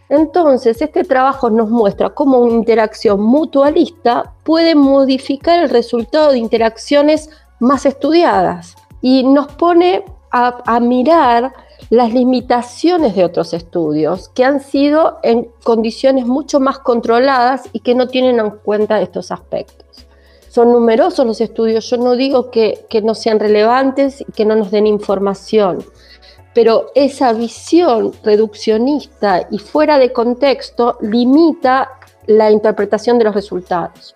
Entonces, 0.09 0.81
este 0.81 1.03
trabajo 1.03 1.49
nos 1.49 1.69
muestra 1.69 2.11
cómo 2.11 2.39
una 2.39 2.53
interacción 2.53 3.21
mutualista 3.21 4.33
puede 4.43 4.75
modificar 4.75 5.59
el 5.59 5.69
resultado 5.69 6.31
de 6.31 6.37
interacciones 6.37 7.29
más 7.59 7.85
estudiadas 7.85 8.75
y 9.01 9.23
nos 9.23 9.47
pone 9.53 10.03
a, 10.31 10.79
mirar 10.79 11.53
las 11.89 12.13
limitaciones 12.13 13.15
de 13.15 13.23
otros 13.23 13.53
estudios 13.53 14.29
que 14.29 14.43
han 14.43 14.59
sido 14.59 15.19
en 15.23 15.49
condiciones 15.63 16.25
mucho 16.25 16.59
más 16.59 16.79
controladas 16.79 17.69
y 17.73 17.79
que 17.81 17.95
no 17.95 18.07
tienen 18.07 18.39
en 18.39 18.49
cuenta 18.51 19.01
estos 19.01 19.31
aspectos. 19.31 19.85
Son 20.49 20.71
numerosos 20.71 21.25
los 21.25 21.41
estudios, 21.41 21.89
yo 21.89 21.97
no 21.97 22.15
digo 22.15 22.49
que, 22.49 22.85
que 22.89 23.01
no 23.01 23.13
sean 23.13 23.39
relevantes 23.39 24.21
y 24.21 24.31
que 24.31 24.45
no 24.45 24.55
nos 24.55 24.71
den 24.71 24.87
información, 24.87 25.83
pero 26.53 26.91
esa 26.95 27.33
visión 27.33 28.13
reduccionista 28.23 29.47
y 29.51 29.59
fuera 29.59 29.99
de 29.99 30.13
contexto 30.13 30.97
limita 31.01 31.91
la 32.27 32.51
interpretación 32.51 33.17
de 33.17 33.25
los 33.25 33.35
resultados. 33.35 34.15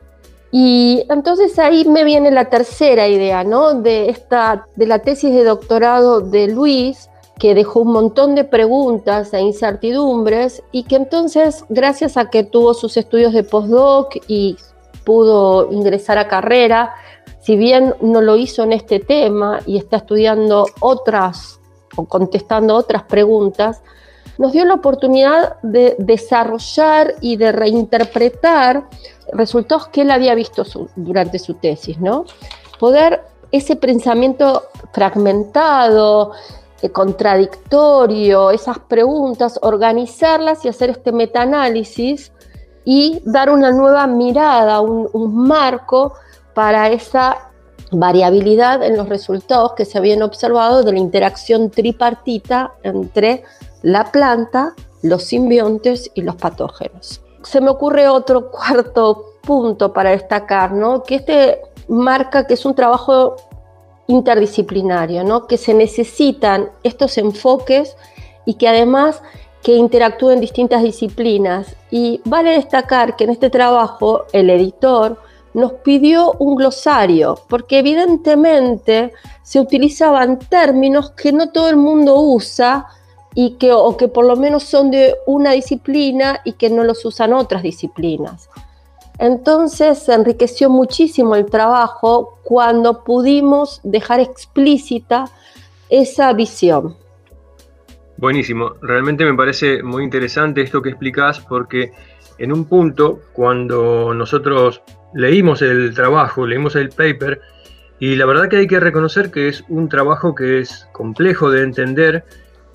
Y 0.52 1.04
entonces 1.10 1.60
ahí 1.60 1.86
me 1.86 2.04
viene 2.04 2.32
la 2.32 2.46
tercera 2.46 3.08
idea, 3.08 3.44
¿no? 3.44 3.76
De, 3.76 4.10
esta, 4.10 4.66
de 4.76 4.88
la 4.88 5.00
tesis 5.00 5.32
de 5.32 5.44
doctorado 5.44 6.22
de 6.22 6.48
Luis, 6.48 7.10
que 7.40 7.56
dejó 7.56 7.80
un 7.80 7.94
montón 7.94 8.36
de 8.36 8.44
preguntas 8.44 9.34
e 9.34 9.40
incertidumbres 9.40 10.62
y 10.72 10.84
que 10.84 10.98
entonces, 10.98 11.66
gracias 11.70 12.18
a 12.18 12.30
que 12.30 12.44
tuvo 12.44 12.74
sus 12.74 12.98
estudios 12.98 13.34
de 13.34 13.44
postdoc 13.44 14.18
y 14.28 14.58
pudo 15.06 15.72
ingresar 15.72 16.18
a 16.18 16.28
carrera, 16.28 16.94
si 17.42 17.56
bien 17.56 17.96
no 18.02 18.22
lo 18.22 18.36
hizo 18.36 18.64
en 18.64 18.74
este 18.74 19.00
tema 19.00 19.62
y 19.66 19.78
está 19.78 19.98
estudiando 19.98 20.68
otras 20.82 21.60
contestando 22.08 22.76
otras 22.76 23.04
preguntas, 23.04 23.82
nos 24.38 24.54
dio 24.54 24.64
la 24.64 24.76
oportunidad 24.76 25.60
de 25.64 25.96
desarrollar 26.00 27.16
y 27.20 27.36
de 27.36 27.52
reinterpretar 27.52 28.88
resultados 29.34 29.88
que 29.90 30.02
él 30.02 30.12
había 30.12 30.34
visto 30.36 30.64
durante 30.96 31.40
su 31.40 31.56
tesis, 31.56 32.00
¿no? 32.00 32.26
Poder 32.80 33.22
ese 33.52 33.76
pensamiento 33.76 34.64
fragmentado, 34.94 36.32
eh, 36.82 36.90
contradictorio, 36.92 38.52
esas 38.52 38.80
preguntas, 38.80 39.60
organizarlas 39.62 40.66
y 40.66 40.70
hacer 40.70 40.90
este 40.90 41.12
metaanálisis 41.12 42.32
y 42.86 43.22
dar 43.26 43.50
una 43.50 43.72
nueva 43.72 44.08
mirada, 44.08 44.82
un 44.82 45.48
marco 45.48 46.14
para 46.54 46.90
esa 46.90 47.50
variabilidad 47.92 48.84
en 48.84 48.98
los 48.98 49.10
resultados 49.10 49.74
que 49.74 49.86
se 49.86 49.98
habían 49.98 50.22
observado 50.22 50.84
de 50.84 50.94
la 50.94 51.00
interacción 51.00 51.70
tripartita 51.70 52.74
entre 52.84 53.44
la 53.82 54.12
planta, 54.12 54.74
los 55.02 55.24
simbiontes 55.24 56.12
y 56.14 56.22
los 56.22 56.36
patógenos. 56.36 57.22
Se 57.44 57.62
me 57.62 57.70
ocurre 57.70 58.08
otro 58.08 58.52
cuarto 58.52 59.26
punto 59.42 59.94
para 59.94 60.12
destacar, 60.12 60.72
¿no? 60.74 61.04
que 61.04 61.16
este 61.16 61.62
marca 61.88 62.46
que 62.46 62.54
es 62.54 62.66
un 62.66 62.76
trabajo 62.76 63.38
interdisciplinario, 64.10 65.24
¿no? 65.24 65.46
que 65.46 65.58
se 65.58 65.74
necesitan 65.74 66.72
estos 66.84 67.18
enfoques 67.20 67.96
y 68.44 68.56
que 68.56 68.68
además 68.68 69.22
que 69.62 69.76
interactúen 69.76 70.36
en 70.36 70.42
distintas 70.42 70.82
disciplinas. 70.82 71.76
Y 71.92 72.20
vale 72.26 72.52
destacar 72.52 73.16
que 73.16 73.26
en 73.26 73.30
este 73.30 73.52
trabajo 73.52 74.26
el 74.34 74.50
editor 74.50 75.22
nos 75.54 75.74
pidió 75.74 76.34
un 76.40 76.56
glosario, 76.56 77.40
porque 77.48 77.80
evidentemente 77.80 79.14
se 79.44 79.60
utilizaban 79.60 80.40
términos 80.40 81.12
que 81.12 81.32
no 81.32 81.50
todo 81.50 81.70
el 81.70 81.76
mundo 81.76 82.20
usa 82.20 82.88
y 83.36 83.52
que, 83.52 83.72
o 83.72 83.96
que 83.96 84.08
por 84.08 84.26
lo 84.26 84.36
menos 84.36 84.64
son 84.64 84.90
de 84.90 85.16
una 85.28 85.52
disciplina 85.52 86.42
y 86.46 86.54
que 86.54 86.72
no 86.72 86.84
los 86.84 87.06
usan 87.06 87.34
otras 87.34 87.62
disciplinas. 87.62 88.50
Entonces 89.20 90.00
se 90.00 90.14
enriqueció 90.14 90.70
muchísimo 90.70 91.36
el 91.36 91.46
trabajo 91.46 92.40
cuando 92.44 93.04
pudimos 93.04 93.82
dejar 93.84 94.22
explícita 94.22 95.26
esa 95.90 96.32
visión. 96.34 96.96
Buenísimo, 98.18 98.76
realmente 98.82 99.26
me 99.26 99.34
parece 99.34 99.84
muy 99.84 100.04
interesante 100.04 100.62
esto 100.62 100.82
que 100.82 100.90
explicás 100.90 101.40
porque 101.40 101.92
en 102.38 102.54
un 102.54 102.66
punto, 102.66 103.20
cuando 103.34 104.14
nosotros 104.14 104.82
leímos 105.14 105.62
el 105.62 105.94
trabajo, 105.94 106.48
leímos 106.48 106.76
el 106.76 106.90
paper, 106.90 107.42
y 108.00 108.16
la 108.16 108.26
verdad 108.26 108.48
que 108.48 108.58
hay 108.58 108.68
que 108.68 108.80
reconocer 108.80 109.30
que 109.30 109.50
es 109.50 109.64
un 109.68 109.90
trabajo 109.90 110.34
que 110.34 110.60
es 110.60 110.88
complejo 110.94 111.52
de 111.52 111.64
entender 111.64 112.24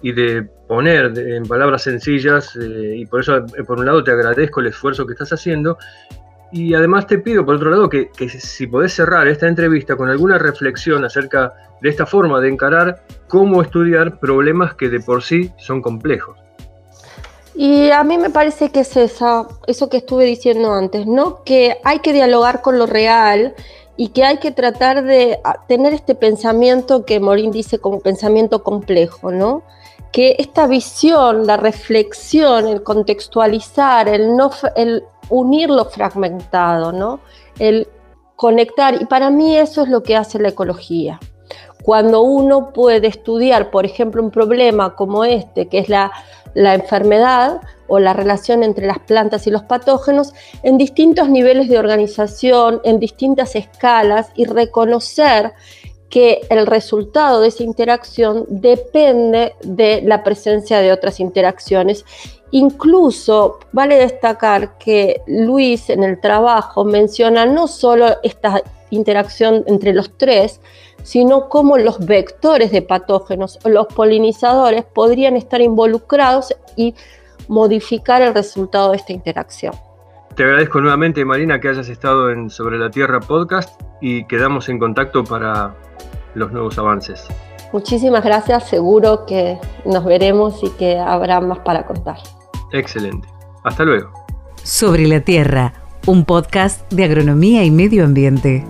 y 0.02 0.12
de 0.12 0.42
poner 0.68 1.18
en 1.18 1.46
palabras 1.46 1.82
sencillas, 1.82 2.54
eh, 2.56 2.96
y 2.98 3.06
por 3.06 3.20
eso 3.20 3.38
eh, 3.38 3.64
por 3.66 3.78
un 3.78 3.86
lado 3.86 4.04
te 4.04 4.10
agradezco 4.10 4.60
el 4.60 4.66
esfuerzo 4.66 5.06
que 5.06 5.14
estás 5.14 5.32
haciendo, 5.32 5.78
y 6.54 6.72
además 6.72 7.08
te 7.08 7.18
pido 7.18 7.44
por 7.44 7.56
otro 7.56 7.68
lado 7.68 7.88
que, 7.88 8.10
que 8.10 8.28
si 8.28 8.68
podés 8.68 8.94
cerrar 8.94 9.26
esta 9.26 9.48
entrevista 9.48 9.96
con 9.96 10.08
alguna 10.08 10.38
reflexión 10.38 11.04
acerca 11.04 11.52
de 11.80 11.88
esta 11.88 12.06
forma 12.06 12.40
de 12.40 12.48
encarar 12.48 13.02
cómo 13.26 13.60
estudiar 13.60 14.20
problemas 14.20 14.74
que 14.74 14.88
de 14.88 15.00
por 15.00 15.24
sí 15.24 15.50
son 15.58 15.82
complejos. 15.82 16.38
Y 17.56 17.90
a 17.90 18.04
mí 18.04 18.18
me 18.18 18.30
parece 18.30 18.70
que 18.70 18.80
es 18.80 18.96
esa, 18.96 19.48
eso 19.66 19.88
que 19.88 19.96
estuve 19.96 20.26
diciendo 20.26 20.72
antes, 20.72 21.08
¿no? 21.08 21.42
Que 21.42 21.78
hay 21.82 21.98
que 21.98 22.12
dialogar 22.12 22.62
con 22.62 22.78
lo 22.78 22.86
real 22.86 23.56
y 23.96 24.10
que 24.10 24.24
hay 24.24 24.38
que 24.38 24.52
tratar 24.52 25.02
de 25.02 25.40
ah, 25.42 25.64
tener 25.66 25.92
este 25.92 26.14
pensamiento 26.14 27.04
que 27.04 27.18
Morín 27.18 27.50
dice 27.50 27.80
como 27.80 27.98
pensamiento 27.98 28.62
complejo, 28.62 29.32
¿no? 29.32 29.64
Que 30.12 30.36
esta 30.38 30.68
visión, 30.68 31.48
la 31.48 31.56
reflexión, 31.56 32.68
el 32.68 32.84
contextualizar, 32.84 34.08
el, 34.08 34.36
no, 34.36 34.52
el 34.76 35.02
unir 35.28 35.70
lo 35.70 35.84
fragmentado, 35.86 36.92
¿no? 36.92 37.20
El 37.58 37.88
conectar, 38.36 39.00
y 39.00 39.06
para 39.06 39.30
mí 39.30 39.56
eso 39.56 39.82
es 39.82 39.88
lo 39.88 40.02
que 40.02 40.16
hace 40.16 40.38
la 40.38 40.48
ecología. 40.48 41.20
Cuando 41.82 42.22
uno 42.22 42.72
puede 42.72 43.08
estudiar, 43.08 43.70
por 43.70 43.84
ejemplo, 43.84 44.22
un 44.22 44.30
problema 44.30 44.94
como 44.96 45.24
este, 45.24 45.68
que 45.68 45.78
es 45.78 45.88
la 45.88 46.12
la 46.54 46.74
enfermedad 46.74 47.60
o 47.86 47.98
la 47.98 48.14
relación 48.14 48.62
entre 48.62 48.86
las 48.86 49.00
plantas 49.00 49.46
y 49.46 49.50
los 49.50 49.64
patógenos 49.64 50.32
en 50.62 50.78
distintos 50.78 51.28
niveles 51.28 51.68
de 51.68 51.78
organización, 51.78 52.80
en 52.84 52.98
distintas 52.98 53.56
escalas 53.56 54.30
y 54.34 54.46
reconocer 54.46 55.52
que 56.08 56.42
el 56.48 56.66
resultado 56.66 57.40
de 57.40 57.48
esa 57.48 57.64
interacción 57.64 58.46
depende 58.48 59.54
de 59.64 60.00
la 60.02 60.22
presencia 60.22 60.78
de 60.78 60.92
otras 60.92 61.18
interacciones. 61.18 62.04
Incluso 62.54 63.58
vale 63.72 63.96
destacar 63.96 64.78
que 64.78 65.22
Luis 65.26 65.90
en 65.90 66.04
el 66.04 66.20
trabajo 66.20 66.84
menciona 66.84 67.46
no 67.46 67.66
solo 67.66 68.06
esta 68.22 68.62
interacción 68.90 69.64
entre 69.66 69.92
los 69.92 70.16
tres, 70.16 70.60
sino 71.02 71.48
cómo 71.48 71.78
los 71.78 72.06
vectores 72.06 72.70
de 72.70 72.80
patógenos 72.80 73.58
o 73.64 73.70
los 73.70 73.88
polinizadores 73.88 74.84
podrían 74.84 75.36
estar 75.36 75.60
involucrados 75.60 76.54
y 76.76 76.94
modificar 77.48 78.22
el 78.22 78.32
resultado 78.32 78.92
de 78.92 78.98
esta 78.98 79.12
interacción. 79.12 79.74
Te 80.36 80.44
agradezco 80.44 80.80
nuevamente, 80.80 81.24
Marina, 81.24 81.60
que 81.60 81.70
hayas 81.70 81.88
estado 81.88 82.30
en 82.30 82.50
Sobre 82.50 82.78
la 82.78 82.88
Tierra 82.88 83.18
podcast 83.18 83.82
y 84.00 84.26
quedamos 84.26 84.68
en 84.68 84.78
contacto 84.78 85.24
para 85.24 85.74
los 86.36 86.52
nuevos 86.52 86.78
avances. 86.78 87.26
Muchísimas 87.72 88.22
gracias, 88.22 88.68
seguro 88.68 89.26
que 89.26 89.58
nos 89.84 90.04
veremos 90.04 90.62
y 90.62 90.70
que 90.70 90.96
habrá 90.96 91.40
más 91.40 91.58
para 91.58 91.84
contar. 91.84 92.18
Excelente. 92.74 93.28
Hasta 93.62 93.84
luego. 93.84 94.10
Sobre 94.62 95.06
la 95.06 95.20
Tierra, 95.20 95.72
un 96.06 96.24
podcast 96.24 96.92
de 96.92 97.04
agronomía 97.04 97.64
y 97.64 97.70
medio 97.70 98.04
ambiente. 98.04 98.64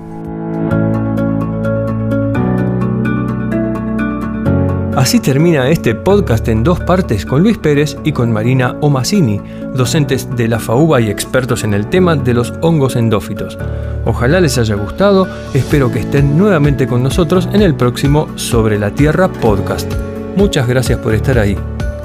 Así 4.95 5.21
termina 5.21 5.69
este 5.71 5.95
podcast 5.95 6.47
en 6.49 6.63
dos 6.63 6.81
partes 6.81 7.27
con 7.27 7.43
Luis 7.43 7.59
Pérez 7.59 7.97
y 8.05 8.13
con 8.13 8.31
Marina 8.31 8.77
Omasini, 8.81 9.41
docentes 9.75 10.29
de 10.37 10.49
la 10.49 10.61
FAUBA 10.61 11.01
y 11.01 11.11
expertos 11.11 11.65
en 11.65 11.75
el 11.75 11.89
tema 11.89 12.15
de 12.15 12.35
los 12.35 12.53
hongos 12.61 12.97
endófitos. 12.97 13.59
Ojalá 14.05 14.41
les 14.41 14.57
haya 14.59 14.77
gustado, 14.77 15.27
espero 15.53 15.91
que 15.91 16.01
estén 16.01 16.39
nuevamente 16.39 16.87
con 16.87 17.03
nosotros 17.03 17.49
en 17.53 17.63
el 17.63 17.75
próximo 17.75 18.29
Sobre 18.37 18.79
la 18.79 18.91
Tierra 18.93 19.29
podcast. 19.29 19.93
Muchas 20.37 20.69
gracias 20.69 20.99
por 21.01 21.15
estar 21.15 21.39
ahí. 21.39 21.57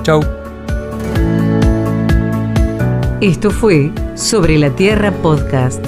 Chau. 0.03 0.38
Esto 3.21 3.51
fue 3.51 3.91
Sobre 4.15 4.57
la 4.57 4.69
Tierra 4.69 5.11
podcast, 5.11 5.85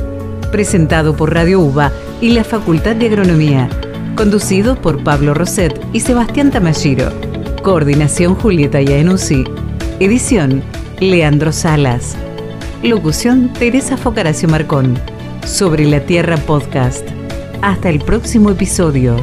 presentado 0.52 1.15
por 1.15 1.34
Radio 1.34 1.62
UBA 1.62 1.91
y 2.20 2.32
la 2.32 2.44
Facultad 2.44 2.96
de 2.96 3.08
Agronomía 3.08 3.70
Conducido 4.15 4.76
por 4.76 5.04
Pablo 5.04 5.34
Roset 5.34 5.80
y 5.94 6.02
Sebastián 6.02 6.52
Tamashiro. 6.52 7.12
Coordinación 7.63 8.36
Julieta 8.36 8.82
Yaenuzzi. 8.82 9.46
Edición 10.00 10.62
Leandro 11.00 11.52
Salas. 11.52 12.15
Locución 12.84 13.52
Teresa 13.54 13.98
Focaracio 13.98 14.48
Marcón. 14.50 14.96
Sobre 15.46 15.86
la 15.86 16.02
Tierra 16.02 16.38
Podcast. 16.38 17.08
Hasta 17.62 17.89
el 17.89 18.00
próximo 18.00 18.52
episodio. 18.52 19.15